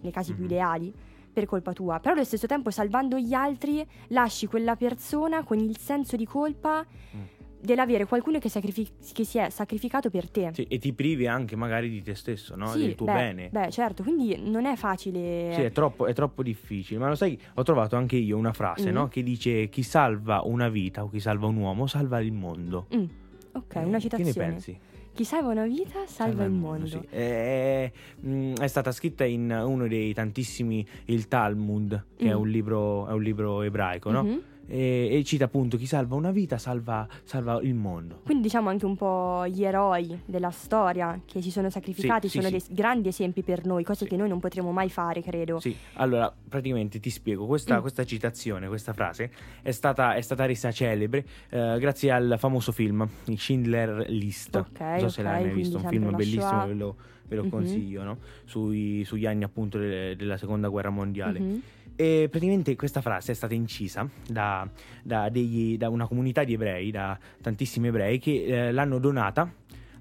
nei 0.00 0.10
casi 0.10 0.32
più 0.32 0.42
Mhm. 0.44 0.50
ideali, 0.50 0.92
per 1.38 1.46
colpa 1.46 1.72
tua. 1.72 2.00
Però 2.00 2.14
allo 2.14 2.24
stesso 2.24 2.46
tempo 2.46 2.70
salvando 2.70 3.16
gli 3.18 3.32
altri 3.32 3.86
lasci 4.08 4.46
quella 4.46 4.74
persona 4.74 5.44
con 5.44 5.58
il 5.58 5.76
senso 5.78 6.16
di 6.16 6.26
colpa 6.26 6.84
Mm. 7.16 7.20
dell'avere 7.60 8.04
qualcuno 8.06 8.38
che, 8.38 8.48
sacrifi- 8.48 8.90
che 9.12 9.24
si 9.24 9.38
è 9.38 9.48
sacrificato 9.50 10.10
per 10.10 10.28
te. 10.30 10.50
Sì, 10.52 10.64
e 10.64 10.78
ti 10.78 10.92
privi 10.92 11.26
anche 11.26 11.54
magari 11.56 11.88
di 11.88 12.02
te 12.02 12.14
stesso, 12.14 12.54
no? 12.56 12.66
Sì, 12.72 12.78
del 12.80 12.94
tuo 12.96 13.06
beh, 13.06 13.12
bene. 13.12 13.48
Beh, 13.50 13.70
certo, 13.70 14.02
quindi 14.02 14.36
non 14.50 14.64
è 14.66 14.74
facile. 14.76 15.52
Sì, 15.54 15.62
è 15.62 15.70
troppo, 15.72 16.06
è 16.06 16.12
troppo 16.12 16.42
difficile. 16.42 16.98
Ma 16.98 17.08
lo 17.08 17.14
sai, 17.14 17.38
ho 17.54 17.62
trovato 17.62 17.96
anche 17.96 18.16
io 18.16 18.36
una 18.36 18.52
frase, 18.52 18.90
Mm. 18.90 18.94
no? 18.94 19.08
Che 19.08 19.22
dice: 19.22 19.68
Chi 19.68 19.82
salva 19.82 20.42
una 20.44 20.68
vita 20.68 21.02
o 21.04 21.08
chi 21.08 21.20
salva 21.20 21.46
un 21.46 21.56
uomo 21.56 21.86
salva 21.86 22.20
il 22.20 22.32
mondo. 22.32 22.86
Mm, 22.94 23.04
Ok, 23.52 23.74
Eh, 23.76 23.84
una 23.84 23.96
Che 23.96 24.02
citazione. 24.02 24.30
ne 24.30 24.36
pensi? 24.52 24.78
Chi 25.18 25.24
salva 25.24 25.50
una 25.50 25.64
vita 25.66 26.06
salva, 26.06 26.44
il 26.44 26.52
mondo. 26.52 26.86
sì. 26.86 27.00
È, 27.10 27.90
mm, 28.24 28.54
è 28.54 28.66
stata 28.68 28.92
scritta 28.92 29.24
in 29.24 29.50
uno 29.50 29.88
dei 29.88 30.14
tantissimi, 30.14 30.86
il 31.06 31.26
Talmud, 31.26 32.04
che 32.16 32.26
è, 32.30 32.34
Mm. 32.36 32.38
un 32.38 32.48
libro, 32.48 33.04
è 33.08 33.10
un 33.10 33.22
libro 33.24 33.62
ebraico, 33.62 34.12
no? 34.12 34.22
Mhm. 34.22 34.42
E, 34.68 35.08
e 35.10 35.24
cita 35.24 35.46
appunto 35.46 35.76
chi 35.76 35.86
salva 35.86 36.14
una 36.14 36.30
vita 36.30 36.58
salva, 36.58 37.08
salva, 37.24 37.60
il 37.62 37.74
mondo. 37.74 38.20
Quindi 38.24 38.42
diciamo 38.44 38.68
anche 38.68 38.84
un 38.84 38.96
po' 38.96 39.46
gli 39.48 39.64
eroi 39.64 40.20
della 40.24 40.50
storia 40.50 41.20
che 41.24 41.40
si 41.42 41.50
sono 41.50 41.70
sacrificati 41.70 42.28
sì, 42.28 42.36
sono 42.36 42.46
sì, 42.46 42.50
dei 42.52 42.60
sì. 42.60 42.74
grandi 42.74 43.08
esempi 43.08 43.42
per 43.42 43.64
noi, 43.64 43.82
cose 43.82 44.06
che 44.06 44.16
noi 44.16 44.28
non 44.28 44.38
potremo 44.38 44.70
mai 44.70 44.90
fare, 44.90 45.22
credo. 45.22 45.58
Sì, 45.58 45.74
allora 45.94 46.32
praticamente 46.48 47.00
ti 47.00 47.10
spiego, 47.10 47.46
questa, 47.46 47.78
mm. 47.78 47.80
questa 47.80 48.04
citazione, 48.04 48.68
questa 48.68 48.92
frase 48.92 49.30
è 49.62 49.70
stata, 49.70 50.14
è 50.14 50.20
stata 50.20 50.44
resa 50.44 50.70
celebre 50.70 51.24
eh, 51.48 51.76
grazie 51.78 52.10
al 52.10 52.36
famoso 52.38 52.72
film 52.72 53.08
Schindler 53.34 54.04
List. 54.08 54.56
Ok, 54.56 54.80
non 54.80 54.98
so 54.98 55.04
okay, 55.04 55.10
se 55.10 55.22
l'hai 55.22 55.44
mai 55.44 55.54
visto, 55.54 55.78
un 55.78 55.88
film 55.88 56.14
bellissimo, 56.14 56.66
ve 56.66 56.74
lo, 56.74 56.96
ve 57.26 57.36
lo 57.36 57.42
mm-hmm. 57.42 57.50
consiglio, 57.50 58.02
no? 58.02 58.18
Sui, 58.44 59.04
sugli 59.04 59.26
anni 59.26 59.44
appunto 59.44 59.78
de, 59.78 60.16
della 60.16 60.36
seconda 60.36 60.68
guerra 60.68 60.90
mondiale. 60.90 61.40
Mm-hmm. 61.40 61.58
E 62.00 62.28
praticamente 62.30 62.76
questa 62.76 63.00
frase 63.00 63.32
è 63.32 63.34
stata 63.34 63.54
incisa 63.54 64.08
da, 64.28 64.68
da, 65.02 65.28
degli, 65.30 65.76
da 65.76 65.88
una 65.88 66.06
comunità 66.06 66.44
di 66.44 66.52
ebrei, 66.52 66.92
da 66.92 67.18
tantissimi 67.42 67.88
ebrei, 67.88 68.20
che 68.20 68.44
eh, 68.44 68.70
l'hanno 68.70 69.00
donata 69.00 69.52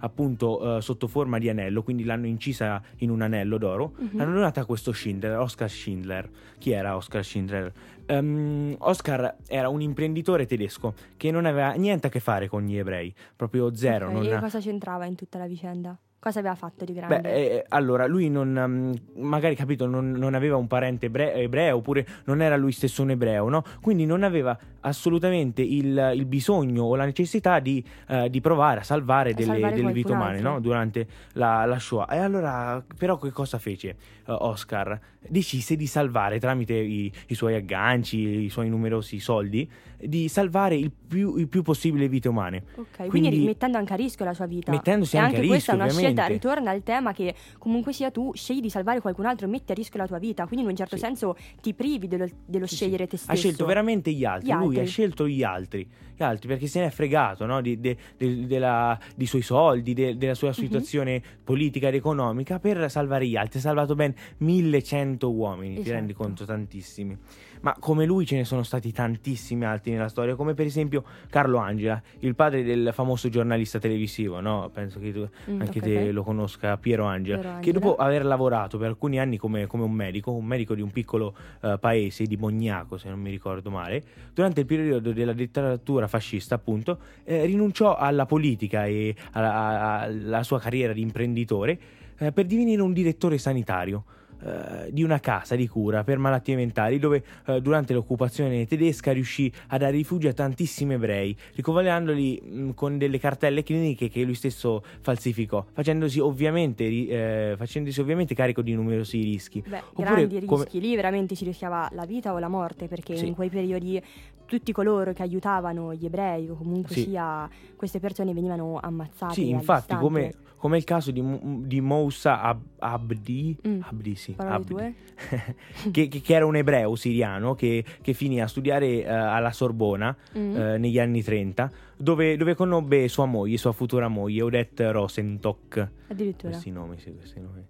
appunto 0.01 0.77
eh, 0.77 0.81
sotto 0.81 1.07
forma 1.07 1.39
di 1.39 1.49
anello, 1.49 1.81
quindi 1.81 2.03
l'hanno 2.03 2.27
incisa 2.27 2.79
in 2.97 3.09
un 3.09 3.23
anello 3.23 3.57
d'oro, 3.57 3.93
uh-huh. 3.97 4.09
l'hanno 4.11 4.33
donata 4.33 4.61
a 4.61 4.65
questo 4.65 4.91
Schindler, 4.91 5.39
Oscar 5.39 5.67
Schindler. 5.67 6.29
Chi 6.59 6.69
era 6.69 6.95
Oscar 6.95 7.25
Schindler? 7.25 7.73
Um, 8.09 8.75
Oscar 8.77 9.35
era 9.47 9.69
un 9.69 9.81
imprenditore 9.81 10.45
tedesco 10.45 10.93
che 11.17 11.31
non 11.31 11.45
aveva 11.45 11.71
niente 11.71 12.05
a 12.05 12.09
che 12.11 12.19
fare 12.19 12.47
con 12.47 12.63
gli 12.63 12.77
ebrei, 12.77 13.11
proprio 13.35 13.73
zero. 13.73 14.09
Okay, 14.09 14.27
non... 14.27 14.37
E 14.37 14.39
cosa 14.39 14.59
c'entrava 14.59 15.05
in 15.05 15.15
tutta 15.15 15.39
la 15.39 15.47
vicenda? 15.47 15.97
Cosa 16.19 16.39
aveva 16.39 16.55
fatto 16.55 16.83
di 16.83 16.93
grande? 16.93 17.19
Beh, 17.21 17.29
eh, 17.29 17.65
allora, 17.69 18.07
lui 18.07 18.27
non, 18.27 18.51
mm, 18.51 19.21
magari 19.21 19.55
capito, 19.55 19.85
non, 19.85 20.11
non 20.11 20.33
aveva 20.33 20.57
un 20.57 20.65
parente 20.65 21.05
ebreo, 21.05 21.33
ebreo, 21.35 21.77
oppure 21.77 22.07
non 22.25 22.41
era 22.41 22.57
lui 22.57 22.71
stesso 22.71 23.03
un 23.03 23.11
ebreo, 23.11 23.49
no? 23.49 23.63
Quindi 23.81 24.07
non 24.07 24.23
aveva 24.23 24.57
assolutamente 24.81 25.61
il, 25.61 26.13
il 26.15 26.25
bisogno 26.25 26.83
o 26.85 26.95
la 26.95 27.05
necessità 27.05 27.59
di, 27.59 27.85
uh, 28.07 28.27
di 28.29 28.41
provare 28.41 28.79
a 28.79 28.83
salvare, 28.83 29.29
a 29.29 29.33
delle, 29.33 29.45
salvare 29.45 29.75
delle 29.75 29.91
vite 29.91 30.11
umane, 30.11 30.39
no? 30.39 30.59
Durante 30.59 31.07
la, 31.33 31.65
la, 31.65 31.77
Shoah. 31.77 32.07
E 32.07 32.17
allora, 32.17 32.83
però, 32.97 33.17
che 33.17 33.31
cosa 33.31 33.59
fece 33.59 33.95
uh, 34.25 34.31
Oscar? 34.31 34.99
Decise 35.29 35.75
di 35.75 35.85
salvare 35.85 36.39
tramite 36.39 36.73
i, 36.73 37.11
i, 37.27 37.35
suoi 37.35 37.53
agganci, 37.53 38.45
i 38.45 38.49
suoi 38.49 38.69
numerosi 38.69 39.19
soldi, 39.19 39.69
di 39.99 40.27
salvare 40.29 40.75
il 40.75 40.91
più, 40.91 41.37
il 41.37 41.47
più 41.47 41.61
possibile 41.61 42.07
vite 42.07 42.27
umane. 42.27 42.63
Ok, 42.75 43.07
quindi, 43.07 43.29
quindi 43.29 43.45
mettendo 43.45 43.77
anche 43.77 43.93
a 43.93 43.97
rischio 43.97 44.25
la 44.25 44.33
sua 44.33 44.45
vita. 44.45 44.71
Mettendosi 44.71 45.17
anche, 45.17 45.35
anche 45.35 45.47
a 45.47 45.53
rischio, 45.53 45.73
ovviamente 45.73 46.06
scelta 46.13 46.25
ritorna 46.25 46.71
al 46.71 46.83
tema 46.83 47.13
che 47.13 47.33
comunque 47.57 47.93
sia 47.93 48.11
tu 48.11 48.31
scegli 48.33 48.61
di 48.61 48.69
salvare 48.69 49.01
qualcun 49.01 49.25
altro 49.25 49.47
e 49.47 49.49
metti 49.49 49.71
a 49.71 49.75
rischio 49.75 49.99
la 49.99 50.07
tua 50.07 50.17
vita, 50.17 50.45
quindi 50.45 50.65
in 50.65 50.71
un 50.71 50.75
certo 50.75 50.95
sì. 50.95 51.03
senso 51.03 51.35
ti 51.61 51.73
privi 51.73 52.07
dello, 52.07 52.27
dello 52.45 52.65
scegliere 52.65 53.07
te 53.07 53.17
stesso. 53.17 53.31
Ha 53.31 53.35
scelto 53.35 53.65
veramente 53.65 54.11
gli 54.11 54.25
altri, 54.25 54.49
gli 54.49 54.53
lui 54.53 54.65
altri. 54.65 54.79
ha 54.79 54.85
scelto 54.85 55.27
gli 55.27 55.43
altri, 55.43 55.89
gli 56.15 56.23
altri 56.23 56.47
perché 56.47 56.67
se 56.67 56.79
ne 56.79 56.87
è 56.87 56.89
fregato 56.89 57.45
no? 57.45 57.61
di, 57.61 57.79
de, 57.79 57.97
de, 58.17 58.45
della, 58.45 58.97
di 59.15 59.25
suoi 59.25 59.41
soldi, 59.41 59.93
de, 59.93 60.17
della 60.17 60.35
sua 60.35 60.49
mhm. 60.49 60.53
situazione 60.53 61.11
mm-hmm. 61.11 61.43
politica 61.43 61.87
ed 61.87 61.95
economica 61.95 62.59
per 62.59 62.89
salvare 62.89 63.27
gli 63.27 63.35
altri. 63.35 63.59
Ha 63.59 63.61
salvato 63.61 63.95
ben 63.95 64.13
1100 64.37 65.31
uomini, 65.31 65.73
esatto. 65.73 65.83
ti 65.83 65.91
rendi 65.91 66.13
conto? 66.13 66.45
Tantissimi 66.45 67.17
ma 67.61 67.75
come 67.79 68.05
lui 68.05 68.25
ce 68.25 68.35
ne 68.35 68.45
sono 68.45 68.63
stati 68.63 68.91
tantissimi 68.91 69.65
altri 69.65 69.91
nella 69.91 70.09
storia, 70.09 70.35
come 70.35 70.53
per 70.53 70.65
esempio 70.65 71.03
Carlo 71.29 71.57
Angela, 71.57 72.01
il 72.19 72.35
padre 72.35 72.63
del 72.63 72.91
famoso 72.93 73.29
giornalista 73.29 73.79
televisivo, 73.79 74.39
no? 74.39 74.69
penso 74.73 74.99
che 74.99 75.11
tu, 75.11 75.27
mm, 75.51 75.61
anche 75.61 75.79
okay, 75.79 75.91
te 75.91 75.97
okay. 75.97 76.11
lo 76.11 76.23
conosca, 76.23 76.77
Piero 76.77 77.05
Angela, 77.05 77.39
Piero 77.39 77.59
che 77.59 77.71
dopo 77.71 77.95
aver 77.95 78.25
lavorato 78.25 78.77
per 78.77 78.87
alcuni 78.87 79.19
anni 79.19 79.37
come, 79.37 79.67
come 79.67 79.83
un 79.83 79.91
medico, 79.91 80.31
un 80.31 80.45
medico 80.45 80.75
di 80.75 80.81
un 80.81 80.91
piccolo 80.91 81.35
uh, 81.61 81.79
paese, 81.79 82.25
di 82.25 82.37
Bognaco 82.37 82.97
se 82.97 83.09
non 83.09 83.19
mi 83.19 83.29
ricordo 83.29 83.69
male, 83.69 84.03
durante 84.33 84.61
il 84.61 84.65
periodo 84.65 85.11
della 85.11 85.33
dittatura 85.33 86.07
fascista 86.07 86.55
appunto, 86.55 86.99
eh, 87.23 87.45
rinunciò 87.45 87.95
alla 87.95 88.25
politica 88.25 88.85
e 88.85 89.15
alla, 89.31 90.01
alla 90.01 90.43
sua 90.43 90.59
carriera 90.59 90.93
di 90.93 91.01
imprenditore 91.01 91.79
eh, 92.17 92.31
per 92.31 92.45
divenire 92.45 92.81
un 92.81 92.93
direttore 92.93 93.37
sanitario. 93.37 94.03
Eh, 94.39 94.91
di 94.91 95.01
una 95.01 95.19
casa 95.19 95.55
di 95.55 95.67
cura 95.67 96.03
per 96.03 96.19
malattie 96.19 96.55
mentali 96.55 96.99
dove 96.99 97.23
uh, 97.47 97.59
durante 97.59 97.93
l'occupazione 97.93 98.67
tedesca 98.67 99.11
riuscì 99.11 99.51
a 99.69 99.77
dare 99.77 99.93
rifugio 99.93 100.29
a 100.29 100.33
tantissimi 100.33 100.93
ebrei, 100.93 101.35
ricovagliandoli 101.55 102.41
mh, 102.43 102.69
con 102.71 102.99
delle 102.99 103.17
cartelle 103.17 103.63
cliniche 103.63 104.09
che 104.09 104.21
lui 104.21 104.35
stesso 104.35 104.83
falsificò, 105.01 105.65
facendosi 105.73 106.19
ovviamente, 106.19 106.83
eh, 106.85 107.55
facendosi 107.57 107.99
ovviamente 107.99 108.35
carico 108.35 108.61
di 108.61 108.75
numerosi 108.75 109.21
rischi. 109.23 109.63
Beh, 109.67 109.79
Oppure, 109.79 110.07
grandi 110.07 110.33
rischi, 110.35 110.45
come... 110.45 110.65
lì 110.71 110.95
veramente 110.95 111.33
si 111.33 111.43
rischiava 111.43 111.89
la 111.93 112.05
vita 112.05 112.31
o 112.31 112.37
la 112.37 112.47
morte 112.47 112.87
perché 112.87 113.15
sì. 113.15 113.25
in 113.25 113.33
quei 113.33 113.49
periodi 113.49 113.99
tutti 114.47 114.71
coloro 114.71 115.13
che 115.13 115.21
aiutavano 115.21 115.93
gli 115.93 116.05
ebrei 116.05 116.49
o 116.49 116.55
comunque 116.55 116.95
sì. 116.95 117.03
sia 117.03 117.47
queste 117.75 117.99
persone 117.99 118.33
venivano 118.33 118.79
ammazzate. 118.81 119.33
Sì, 119.33 119.49
infatti, 119.49 119.95
come, 119.95 120.33
come, 120.55 120.77
il 120.77 120.83
caso 120.83 121.11
di, 121.11 121.21
di 121.65 121.81
Moussa 121.81 122.41
Ab- 122.41 122.79
Abdi, 122.79 123.55
mm. 123.67 123.81
Abdi, 123.83 124.15
sì, 124.15 124.33
Abdi. 124.37 124.73
che, 125.91 126.07
che, 126.07 126.21
che, 126.21 126.33
era 126.33 126.45
un 126.45 126.55
ebreo 126.55 126.95
siriano 126.95 127.53
che, 127.53 127.83
che 128.01 128.13
finì 128.13 128.41
a 128.41 128.47
studiare 128.47 129.03
uh, 129.05 129.09
alla 129.09 129.51
Sorbona 129.51 130.15
mm. 130.37 130.55
uh, 130.55 130.77
negli 130.77 130.97
anni 130.97 131.21
30, 131.21 131.69
dove, 131.97 132.37
dove, 132.37 132.55
conobbe 132.55 133.07
sua 133.09 133.25
moglie, 133.25 133.57
sua 133.57 133.73
futura 133.73 134.07
moglie, 134.07 134.41
Odette 134.41 134.91
Rosentok. 134.91 135.89
Addirittura. 136.07 136.51
Questi 136.51 136.71
nomi, 136.71 136.97
sì, 136.99 137.13
questi 137.13 137.39
nomi. 137.39 137.65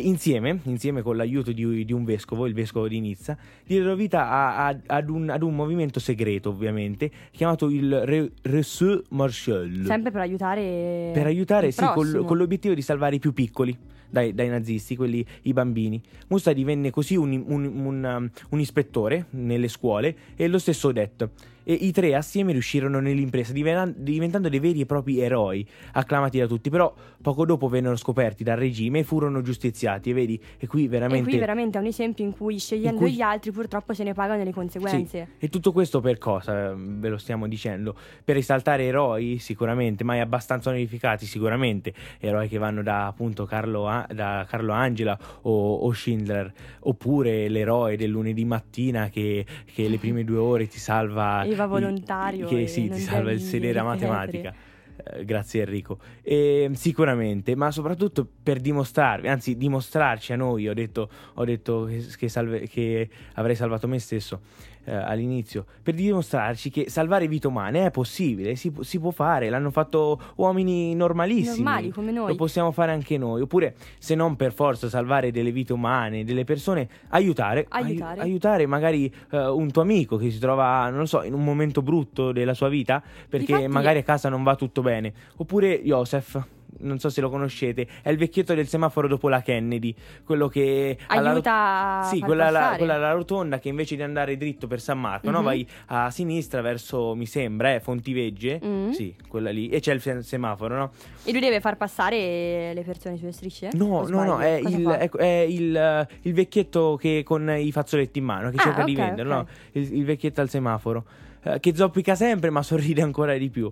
Insieme, 0.00 0.60
insieme 0.64 1.02
con 1.02 1.16
l'aiuto 1.16 1.52
di, 1.52 1.84
di, 1.84 1.92
un 1.92 2.04
vescovo, 2.04 2.46
il 2.46 2.54
vescovo 2.54 2.88
di 2.88 3.00
Nizza, 3.00 3.36
diedero 3.64 3.94
vita 3.94 4.28
a, 4.28 4.66
a, 4.66 4.78
ad, 4.86 5.08
un, 5.08 5.28
ad, 5.30 5.42
un, 5.42 5.54
movimento 5.54 6.00
segreto, 6.00 6.50
ovviamente, 6.50 7.10
chiamato 7.30 7.68
il 7.68 8.04
Re, 8.04 8.30
Resseux 8.42 9.04
Marshall. 9.10 9.84
Sempre 9.84 10.10
per 10.10 10.20
aiutare. 10.20 11.10
Per 11.12 11.26
aiutare, 11.26 11.70
sì, 11.70 11.84
col, 11.94 12.24
con 12.24 12.36
l'obiettivo 12.36 12.74
di 12.74 12.82
salvare 12.82 13.16
i 13.16 13.18
più 13.18 13.32
piccoli 13.32 13.76
dai, 14.08 14.34
dai, 14.34 14.48
nazisti, 14.48 14.96
quelli, 14.96 15.24
i 15.42 15.52
bambini. 15.52 16.00
Musta 16.28 16.52
divenne 16.52 16.90
così 16.90 17.16
un, 17.16 17.42
un, 17.46 17.64
un, 17.64 18.04
um, 18.04 18.30
un, 18.50 18.60
ispettore 18.60 19.26
nelle 19.30 19.68
scuole 19.68 20.16
e 20.36 20.48
lo 20.48 20.58
stesso 20.58 20.88
Odette. 20.88 21.30
E 21.68 21.74
i 21.74 21.92
tre 21.92 22.14
assieme 22.14 22.52
riuscirono 22.52 22.98
nell'impresa, 22.98 23.52
diventando 23.52 24.48
dei 24.48 24.58
veri 24.58 24.80
e 24.80 24.86
propri 24.86 25.20
eroi, 25.20 25.66
acclamati 25.92 26.38
da 26.38 26.46
tutti. 26.46 26.70
Però 26.70 26.94
poco 27.20 27.44
dopo 27.44 27.68
vennero 27.68 27.94
scoperti 27.94 28.42
dal 28.42 28.56
regime 28.56 29.00
e 29.00 29.04
furono 29.04 29.42
giustiziati. 29.42 30.08
E 30.08 30.14
vedi, 30.14 30.42
e 30.56 30.66
qui 30.66 30.88
veramente. 30.88 31.28
E 31.28 31.32
qui 31.32 31.38
veramente 31.38 31.76
è 31.76 31.80
un 31.82 31.86
esempio 31.86 32.24
in 32.24 32.32
cui 32.32 32.58
scegliendo 32.58 32.96
in 32.96 33.04
cui... 33.04 33.12
gli 33.12 33.20
altri 33.20 33.52
purtroppo 33.52 33.92
se 33.92 34.02
ne 34.02 34.14
pagano 34.14 34.42
le 34.42 34.52
conseguenze. 34.54 35.28
Sì. 35.38 35.44
E 35.44 35.48
tutto 35.50 35.72
questo 35.72 36.00
per 36.00 36.16
cosa? 36.16 36.74
Ve 36.74 37.10
lo 37.10 37.18
stiamo 37.18 37.46
dicendo? 37.46 37.94
Per 38.24 38.34
risaltare 38.34 38.84
eroi, 38.84 39.36
sicuramente, 39.36 40.04
mai 40.04 40.20
abbastanza 40.20 40.70
onorificati, 40.70 41.26
sicuramente. 41.26 41.92
Eroi 42.18 42.48
che 42.48 42.56
vanno 42.56 42.82
da 42.82 43.08
appunto 43.08 43.44
Carlo 43.44 43.88
A 43.88 44.06
da 44.10 44.46
Carlo 44.48 44.72
Angela 44.72 45.18
o, 45.42 45.74
o, 45.74 45.92
Schindler, 45.92 46.50
oppure 46.80 47.48
l'eroe 47.48 47.98
del 47.98 48.08
lunedì 48.08 48.46
mattina 48.46 49.10
che, 49.10 49.44
che 49.70 49.86
le 49.86 49.98
prime 49.98 50.24
due 50.24 50.38
ore 50.38 50.66
ti 50.66 50.78
salva... 50.78 51.44
Eva 51.58 51.66
volontario. 51.66 52.46
che 52.46 52.66
sì, 52.66 52.88
ti 52.88 53.00
salva 53.00 53.32
il 53.32 53.40
sedere 53.40 53.78
a 53.78 53.82
matematica. 53.82 54.54
Eh, 54.98 55.24
grazie 55.24 55.62
Enrico. 55.62 55.98
E, 56.22 56.70
sicuramente, 56.74 57.54
ma 57.54 57.70
soprattutto 57.70 58.26
per 58.42 58.60
dimostrarvi, 58.60 59.28
anzi 59.28 59.56
dimostrarci 59.56 60.32
a 60.32 60.36
noi, 60.36 60.68
ho 60.68 60.74
detto, 60.74 61.08
ho 61.34 61.44
detto 61.44 61.84
che, 61.84 62.04
che, 62.16 62.28
salve, 62.28 62.68
che 62.68 63.08
avrei 63.34 63.54
salvato 63.54 63.86
me 63.88 63.98
stesso 63.98 64.40
eh, 64.84 64.94
all'inizio, 64.94 65.64
per 65.82 65.94
dimostrarci 65.94 66.70
che 66.70 66.88
salvare 66.88 67.28
vite 67.28 67.46
umane 67.46 67.86
è 67.86 67.90
possibile, 67.90 68.56
si, 68.56 68.72
si, 68.80 68.98
può 68.98 69.10
fare, 69.10 69.48
l'hanno 69.48 69.70
fatto 69.70 70.20
uomini 70.36 70.94
normalissimi. 70.94 71.62
Normali 71.62 71.90
come 71.90 72.12
noi. 72.12 72.28
Lo 72.28 72.34
possiamo 72.34 72.72
fare 72.72 72.92
anche 72.92 73.18
noi. 73.18 73.42
Oppure, 73.42 73.74
se 73.98 74.14
non 74.14 74.36
per 74.36 74.52
forza 74.52 74.88
salvare 74.88 75.30
delle 75.30 75.52
vite 75.52 75.72
umane, 75.72 76.24
delle 76.24 76.44
persone, 76.44 76.88
aiutare. 77.08 77.66
Aiutare, 77.68 78.20
ai, 78.20 78.28
aiutare 78.28 78.66
magari 78.66 79.12
uh, 79.30 79.36
un 79.36 79.70
tuo 79.70 79.82
amico 79.82 80.16
che 80.16 80.30
si 80.30 80.38
trova, 80.38 80.88
non 80.90 81.06
so, 81.06 81.22
in 81.22 81.34
un 81.34 81.44
momento 81.44 81.82
brutto 81.82 82.32
della 82.32 82.54
sua 82.54 82.68
vita, 82.68 83.02
perché 83.28 83.52
Infatti... 83.52 83.68
magari 83.68 83.98
a 83.98 84.02
casa 84.02 84.28
non 84.28 84.42
va 84.42 84.54
tutto 84.56 84.82
bene. 84.82 85.12
Oppure 85.36 85.82
Joseph 85.82 86.56
non 86.80 86.98
so 86.98 87.08
se 87.08 87.20
lo 87.20 87.30
conoscete, 87.30 87.86
è 88.02 88.10
il 88.10 88.18
vecchietto 88.18 88.54
del 88.54 88.68
semaforo 88.68 89.08
dopo 89.08 89.28
la 89.28 89.42
Kennedy, 89.42 89.94
quello 90.24 90.48
che 90.48 90.96
aiuta 91.06 92.00
a 92.00 92.02
sì, 92.04 92.20
quella, 92.20 92.50
la, 92.50 92.74
quella 92.76 92.96
la 92.96 93.12
rotonda 93.12 93.58
che 93.58 93.68
invece 93.68 93.96
di 93.96 94.02
andare 94.02 94.36
dritto 94.36 94.66
per 94.66 94.80
San 94.80 95.00
Marco, 95.00 95.26
mm-hmm. 95.26 95.34
no? 95.34 95.40
Mhm. 95.40 95.46
vai 95.46 95.68
a 95.86 96.10
sinistra 96.10 96.60
verso, 96.60 97.14
mi 97.14 97.26
sembra, 97.26 97.74
eh, 97.74 97.80
Fontivegge, 97.80 98.60
mm-hmm. 98.64 98.90
sì, 98.90 99.14
quella 99.28 99.50
lì, 99.50 99.68
e 99.68 99.80
c'è 99.80 99.92
il 99.92 100.24
semaforo, 100.24 100.76
no? 100.76 100.90
E 101.24 101.32
lui 101.32 101.40
deve 101.40 101.60
far 101.60 101.76
passare 101.76 102.72
le 102.74 102.82
persone 102.82 103.16
sulle 103.16 103.32
strisce? 103.32 103.70
No, 103.72 104.06
no, 104.08 104.24
no, 104.24 104.38
è, 104.38 104.60
il, 104.64 104.86
è, 104.86 105.10
è 105.10 105.46
il, 105.48 106.08
il, 106.22 106.32
vecchietto 106.32 106.96
che 107.00 107.22
con 107.24 107.50
i 107.50 107.72
fazzoletti 107.72 108.18
in 108.18 108.24
mano, 108.24 108.50
che 108.50 108.56
ah, 108.56 108.62
cerca 108.62 108.82
okay, 108.82 108.84
di 108.84 108.94
vendere, 108.94 109.28
okay. 109.28 109.40
no? 109.40 109.48
Il, 109.72 109.98
il, 109.98 110.04
vecchietto 110.04 110.40
al 110.40 110.48
semaforo, 110.48 111.04
eh, 111.42 111.60
che 111.60 111.74
zoppica 111.74 112.14
sempre 112.14 112.50
ma 112.50 112.62
sorride 112.62 113.02
ancora 113.02 113.36
di 113.36 113.50
più. 113.50 113.70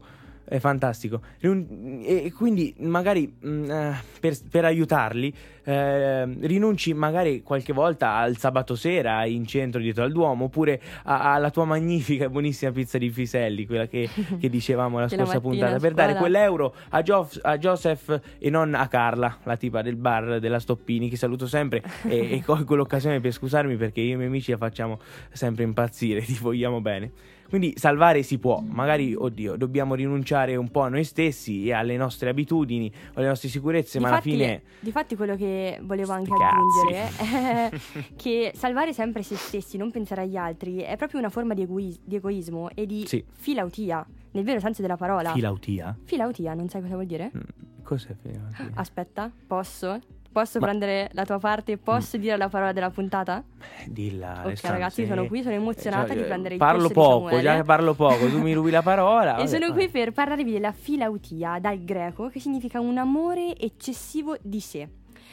È 0.49 0.61
fantastico. 0.61 1.23
E 1.41 2.33
quindi 2.37 2.73
magari 2.79 3.27
mh, 3.27 3.71
eh, 3.71 3.95
per, 4.21 4.37
per 4.49 4.65
aiutarli 4.65 5.35
eh, 5.65 6.25
rinunci 6.25 6.95
magari 6.95 7.43
qualche 7.43 7.73
volta 7.73 8.13
al 8.15 8.37
sabato 8.37 8.77
sera 8.77 9.25
in 9.25 9.45
centro 9.45 9.81
dietro 9.81 10.05
al 10.05 10.13
Duomo 10.13 10.45
oppure 10.45 10.81
a- 11.03 11.33
alla 11.35 11.51
tua 11.51 11.65
magnifica 11.65 12.27
e 12.27 12.31
buonissima 12.31 12.71
pizza 12.71 12.97
di 12.97 13.11
Fiselli, 13.11 13.67
quella 13.67 13.89
che, 13.89 14.09
che 14.39 14.49
dicevamo 14.49 15.01
la 15.01 15.09
scorsa 15.09 15.41
puntata, 15.41 15.73
per 15.81 15.95
dare 15.95 16.13
quell'euro 16.21 16.75
a, 16.91 17.03
Giof- 17.03 17.41
a 17.43 17.59
Joseph 17.59 18.21
e 18.39 18.49
non 18.49 18.75
a 18.75 18.87
Carla, 18.87 19.39
la 19.43 19.57
tipa 19.57 19.83
del 19.83 19.97
bar 19.97 20.39
della 20.39 20.61
Stoppini, 20.61 21.09
che 21.09 21.17
saluto 21.17 21.49
sempre 21.49 21.83
e, 22.07 22.35
e 22.35 22.43
colgo 22.47 22.77
l'occasione 22.77 23.19
per 23.19 23.33
scusarmi 23.33 23.75
perché 23.75 24.01
io 24.01 24.11
e 24.11 24.13
i 24.13 24.17
miei 24.17 24.29
amici 24.29 24.53
la 24.53 24.59
facciamo 24.59 25.01
sempre 25.33 25.65
impazzire, 25.65 26.21
ti 26.25 26.39
vogliamo 26.41 26.81
bene. 26.81 27.11
Quindi 27.49 27.75
salvare 27.77 28.23
si 28.23 28.39
può, 28.39 28.61
magari, 28.61 29.15
oddio, 29.15 29.57
dobbiamo 29.57 29.95
rinunciare 29.95 30.57
un 30.57 30.71
po' 30.71 30.83
a 30.83 30.89
noi 30.89 31.05
stessi 31.05 31.67
e 31.67 31.73
alle 31.73 31.97
nostre 31.97 32.29
abitudini, 32.29 32.91
alle 33.15 33.29
nostre 33.29 33.49
sicurezze, 33.49 33.99
ma 34.01 34.09
alla 34.09 34.17
Difatti- 34.21 34.37
fine... 34.37 34.63
Difatti 34.81 35.17
quello 35.17 35.37
che 35.37 35.79
volevo 35.83 36.13
anche 36.13 36.31
cazzi. 36.31 36.57
aggiungere 36.57 37.71
è 37.71 37.71
che 38.17 38.53
salvare 38.55 38.93
sempre 38.93 39.23
se 39.23 39.37
stessi, 39.37 39.77
non 39.77 39.91
pensare 39.91 40.23
agli 40.23 40.37
altri, 40.37 40.79
è 40.79 40.97
proprio 40.97 41.21
una 41.21 41.31
forma 41.31 41.55
di, 41.55 41.63
egois- 41.63 42.01
di 42.05 42.17
egoismo 42.17 42.69
e 42.75 42.87
di 42.87 43.05
Sì. 43.07 43.25
filautia, 43.33 44.05
nel 44.33 44.45
vero 44.45 44.61
senso 44.61 44.83
della 44.83 44.97
parola. 44.97 45.33
Filautia? 45.33 45.97
filautia, 46.05 46.55
non 46.55 46.69
sai 46.69 46.83
cosa 46.83 46.95
vuol 46.95 47.07
dire? 47.07 47.31
Mm, 47.37 47.41
Cos'è 47.85 48.15
filautia? 48.21 48.71
Aspetta, 48.75 49.31
posso? 49.47 50.01
Posso 50.37 50.59
Ma- 50.59 50.67
prendere 50.67 51.09
la 51.15 51.25
tua 51.25 51.39
parte? 51.39 51.79
Posso 51.79 52.19
dire 52.19 52.37
la 52.37 52.51
parola 52.51 52.73
della 52.73 52.91
puntata? 52.91 53.43
Dilla, 53.87 54.43
Ok, 54.45 54.61
ragazzi, 54.65 55.01
se- 55.01 55.09
sono 55.09 55.25
qui, 55.25 55.41
sono 55.41 55.55
emozionata 55.55 56.09
cioè, 56.09 56.17
di 56.19 56.23
prendere 56.25 56.55
il 56.57 56.61
Parlo 56.61 56.91
posto 56.91 57.17
di 57.17 57.25
poco, 57.25 57.41
già 57.41 57.55
che 57.55 57.63
parlo 57.63 57.95
poco, 57.95 58.29
tu 58.29 58.43
mi 58.43 58.53
rubi 58.53 58.71
la 58.71 58.83
parola. 58.83 59.37
E 59.41 59.47
sono 59.47 59.73
qui 59.73 59.89
per 59.89 60.13
parlarvi 60.13 60.53
della 60.53 60.73
filautia, 60.73 61.59
dal 61.59 61.83
greco, 61.83 62.29
che 62.29 62.39
significa 62.39 62.81
un 62.81 62.99
amore 62.99 63.57
eccessivo 63.57 64.37
di 64.43 64.61
sé. 64.61 64.87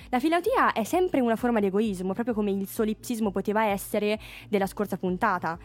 La 0.07 0.21
filautia 0.21 0.71
è 0.71 0.85
sempre 0.85 1.19
una 1.19 1.35
forma 1.35 1.59
di 1.59 1.65
egoismo, 1.65 2.13
proprio 2.13 2.33
come 2.33 2.51
il 2.51 2.65
solipsismo 2.65 3.29
poteva 3.29 3.65
essere 3.65 4.17
della 4.47 4.67
scorsa 4.67 4.95
puntata. 4.95 5.59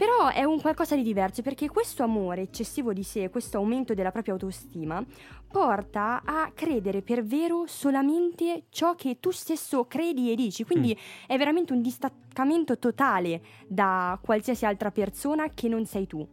Però 0.00 0.28
è 0.28 0.44
un 0.44 0.62
qualcosa 0.62 0.96
di 0.96 1.02
diverso 1.02 1.42
perché 1.42 1.68
questo 1.68 2.02
amore 2.02 2.40
eccessivo 2.40 2.94
di 2.94 3.02
sé, 3.02 3.28
questo 3.28 3.58
aumento 3.58 3.92
della 3.92 4.10
propria 4.10 4.32
autostima, 4.32 5.04
porta 5.46 6.22
a 6.24 6.50
credere 6.54 7.02
per 7.02 7.22
vero 7.22 7.64
solamente 7.66 8.62
ciò 8.70 8.94
che 8.94 9.18
tu 9.20 9.30
stesso 9.30 9.84
credi 9.84 10.32
e 10.32 10.36
dici. 10.36 10.64
Quindi 10.64 10.98
è 11.26 11.36
veramente 11.36 11.74
un 11.74 11.82
distaccamento 11.82 12.78
totale 12.78 13.42
da 13.66 14.18
qualsiasi 14.22 14.64
altra 14.64 14.90
persona 14.90 15.50
che 15.50 15.68
non 15.68 15.84
sei 15.84 16.06
tu. 16.06 16.26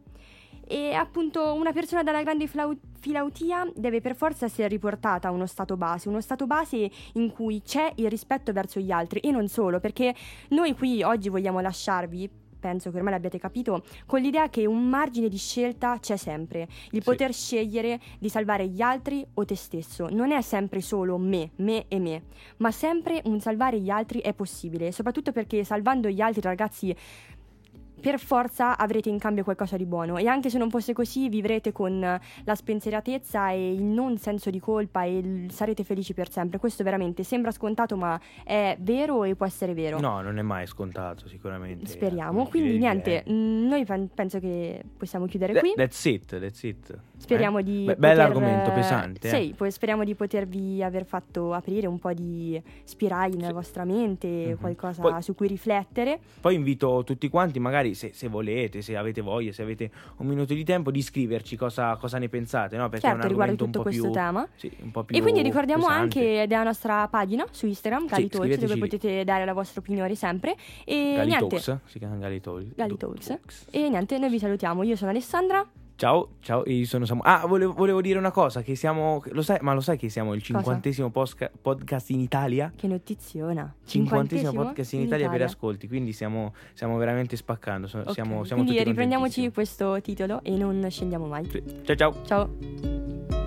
E 0.66 0.94
appunto 0.94 1.52
una 1.52 1.72
persona 1.72 2.02
dalla 2.02 2.22
grande 2.22 2.46
flau- 2.46 2.78
filautia 2.98 3.70
deve 3.74 4.00
per 4.00 4.16
forza 4.16 4.46
essere 4.46 4.68
riportata 4.68 5.28
a 5.28 5.30
uno 5.30 5.44
stato 5.44 5.76
base, 5.76 6.08
uno 6.08 6.22
stato 6.22 6.46
base 6.46 6.90
in 7.12 7.30
cui 7.32 7.60
c'è 7.60 7.92
il 7.96 8.08
rispetto 8.08 8.50
verso 8.50 8.80
gli 8.80 8.90
altri 8.90 9.20
e 9.20 9.30
non 9.30 9.46
solo, 9.46 9.78
perché 9.78 10.14
noi 10.48 10.74
qui 10.74 11.02
oggi 11.02 11.28
vogliamo 11.28 11.60
lasciarvi, 11.60 12.46
penso 12.58 12.90
che 12.90 12.96
ormai 12.96 13.12
l'abbiate 13.12 13.38
capito, 13.38 13.84
con 14.06 14.20
l'idea 14.20 14.48
che 14.48 14.66
un 14.66 14.88
margine 14.88 15.28
di 15.28 15.38
scelta 15.38 15.98
c'è 15.98 16.16
sempre, 16.16 16.62
il 16.90 16.98
Sì. 16.98 17.00
poter 17.00 17.32
scegliere 17.32 18.00
di 18.18 18.28
salvare 18.28 18.66
gli 18.68 18.80
altri 18.80 19.26
o 19.34 19.44
te 19.44 19.56
stesso. 19.56 20.08
Non 20.10 20.32
è 20.32 20.42
sempre 20.42 20.80
solo 20.80 21.18
me, 21.18 21.50
me 21.56 21.84
e 21.88 21.98
me, 21.98 22.22
ma 22.58 22.70
sempre 22.70 23.22
un 23.24 23.40
salvare 23.40 23.80
gli 23.80 23.90
altri 23.90 24.20
è 24.20 24.32
possibile, 24.34 24.92
soprattutto 24.92 25.32
perché 25.32 25.64
salvando 25.64 26.08
gli 26.08 26.20
altri 26.20 26.40
ragazzi 26.42 26.94
per 28.00 28.18
forza 28.18 28.76
avrete 28.78 29.08
in 29.08 29.18
cambio 29.18 29.44
qualcosa 29.44 29.76
di 29.76 29.84
buono 29.86 30.16
e 30.16 30.26
anche 30.26 30.50
se 30.50 30.58
non 30.58 30.70
fosse 30.70 30.92
così 30.92 31.28
vivrete 31.28 31.72
con 31.72 31.98
la 32.00 32.54
spensieratezza 32.54 33.50
e 33.50 33.72
il 33.72 33.82
non 33.82 34.18
senso 34.18 34.50
di 34.50 34.60
colpa 34.60 35.04
e 35.04 35.18
il- 35.18 35.50
sarete 35.52 35.84
felici 35.84 36.14
per 36.14 36.30
sempre. 36.30 36.58
Questo 36.58 36.84
veramente 36.84 37.22
sembra 37.24 37.50
scontato 37.50 37.96
ma 37.96 38.18
è 38.44 38.76
vero 38.80 39.24
e 39.24 39.34
può 39.34 39.46
essere 39.46 39.74
vero. 39.74 39.98
No, 40.00 40.20
non 40.20 40.38
è 40.38 40.42
mai 40.42 40.66
scontato, 40.66 41.28
sicuramente. 41.28 41.86
Speriamo. 41.86 42.46
Quindi 42.46 42.78
niente, 42.78 43.24
eh. 43.24 43.30
mh, 43.32 43.66
noi 43.68 43.84
pen- 43.84 44.08
penso 44.14 44.38
che 44.38 44.82
possiamo 44.96 45.26
chiudere 45.26 45.52
That- 45.52 45.64
qui. 45.64 45.74
That's 45.76 46.04
it, 46.04 46.38
that's 46.38 46.62
it. 46.62 46.96
Speriamo 47.16 47.58
Eh? 47.58 47.62
di 47.64 47.84
Beh, 47.84 47.94
poter- 47.94 47.98
Bell'argomento 47.98 48.70
pesante. 48.72 49.28
eh. 49.28 49.30
Sì, 49.42 49.54
poi 49.56 49.70
speriamo 49.72 50.04
di 50.04 50.14
potervi 50.14 50.82
aver 50.82 51.04
fatto 51.04 51.52
aprire 51.52 51.86
un 51.88 51.98
po' 51.98 52.12
di 52.12 52.60
spiragli 52.84 53.34
nella 53.34 53.48
Sì. 53.48 53.52
vostra 53.54 53.84
mente, 53.84 54.28
Mhm. 54.28 54.56
qualcosa 54.58 55.02
Poi- 55.02 55.20
su 55.22 55.34
cui 55.34 55.48
riflettere. 55.48 56.20
Poi 56.40 56.54
invito 56.54 57.02
tutti 57.04 57.28
quanti, 57.28 57.58
magari 57.58 57.87
se, 57.94 58.12
se 58.12 58.28
volete, 58.28 58.82
se 58.82 58.96
avete 58.96 59.20
voglia, 59.20 59.52
se 59.52 59.62
avete 59.62 59.90
un 60.18 60.26
minuto 60.26 60.54
di 60.54 60.64
tempo, 60.64 60.90
di 60.90 61.02
scriverci 61.02 61.56
cosa, 61.56 61.96
cosa 61.96 62.18
ne 62.18 62.28
pensate, 62.28 62.76
no? 62.76 62.88
Perché 62.88 63.06
è 63.06 63.10
certo, 63.10 63.24
un 63.24 63.28
riguardo 63.28 63.52
un 63.64 63.70
tutto 63.70 63.78
po' 63.78 63.84
questo 63.84 64.02
più, 64.04 64.12
tema. 64.12 64.48
sì, 64.56 64.70
un 64.80 64.90
po' 64.90 65.04
più 65.04 65.16
E 65.16 65.20
quindi 65.20 65.42
ricordiamo 65.42 65.86
pesante. 65.86 66.18
anche 66.18 66.46
della 66.46 66.62
nostra 66.62 67.08
pagina 67.08 67.44
su 67.50 67.66
Instagram, 67.66 68.06
Gali 68.06 68.28
Talks, 68.28 68.58
dove 68.58 68.76
potete 68.78 69.24
dare 69.24 69.44
la 69.44 69.52
vostra 69.52 69.80
opinione 69.80 70.14
sempre. 70.14 70.56
E 70.84 71.14
Gali 71.16 71.28
niente, 71.28 71.58
si 71.58 71.98
chiama 71.98 72.16
Gali 72.16 72.40
Talks. 72.40 72.74
Gali 72.74 72.96
Talks. 72.96 73.66
E 73.70 73.88
niente, 73.88 74.18
noi 74.18 74.30
vi 74.30 74.38
salutiamo. 74.38 74.82
Io 74.82 74.96
sono 74.96 75.10
Alessandra. 75.10 75.66
Ciao, 75.98 76.28
ciao, 76.38 76.62
io 76.66 76.86
sono 76.86 77.04
Samu. 77.06 77.22
Ah, 77.24 77.44
volevo, 77.48 77.72
volevo 77.72 78.00
dire 78.00 78.20
una 78.20 78.30
cosa, 78.30 78.62
che 78.62 78.76
siamo, 78.76 79.20
lo 79.30 79.42
sai, 79.42 79.58
ma 79.62 79.74
lo 79.74 79.80
sai 79.80 79.96
che 79.98 80.08
siamo 80.08 80.32
il 80.32 80.40
cinquantesimo 80.40 81.10
posca- 81.10 81.50
podcast 81.60 82.10
in 82.10 82.20
Italia? 82.20 82.72
Che 82.76 82.86
notiziona. 82.86 83.74
Cinquantesimo 83.84 84.52
podcast 84.52 84.92
in, 84.92 85.00
in 85.00 85.06
Italia, 85.06 85.26
per 85.26 85.34
Italia. 85.38 85.52
ascolti, 85.52 85.88
quindi 85.88 86.12
stiamo, 86.12 86.54
stiamo 86.72 86.96
veramente 86.98 87.34
spaccando, 87.34 87.88
so- 87.88 87.98
Ok, 87.98 88.12
siamo, 88.12 88.44
siamo 88.44 88.62
Quindi 88.62 88.80
riprendiamoci 88.84 89.50
questo 89.50 90.00
titolo 90.00 90.38
e 90.44 90.52
non 90.56 90.86
scendiamo 90.88 91.26
mai. 91.26 91.50
Ciao 91.82 91.96
ciao. 91.96 92.14
Ciao. 92.24 93.37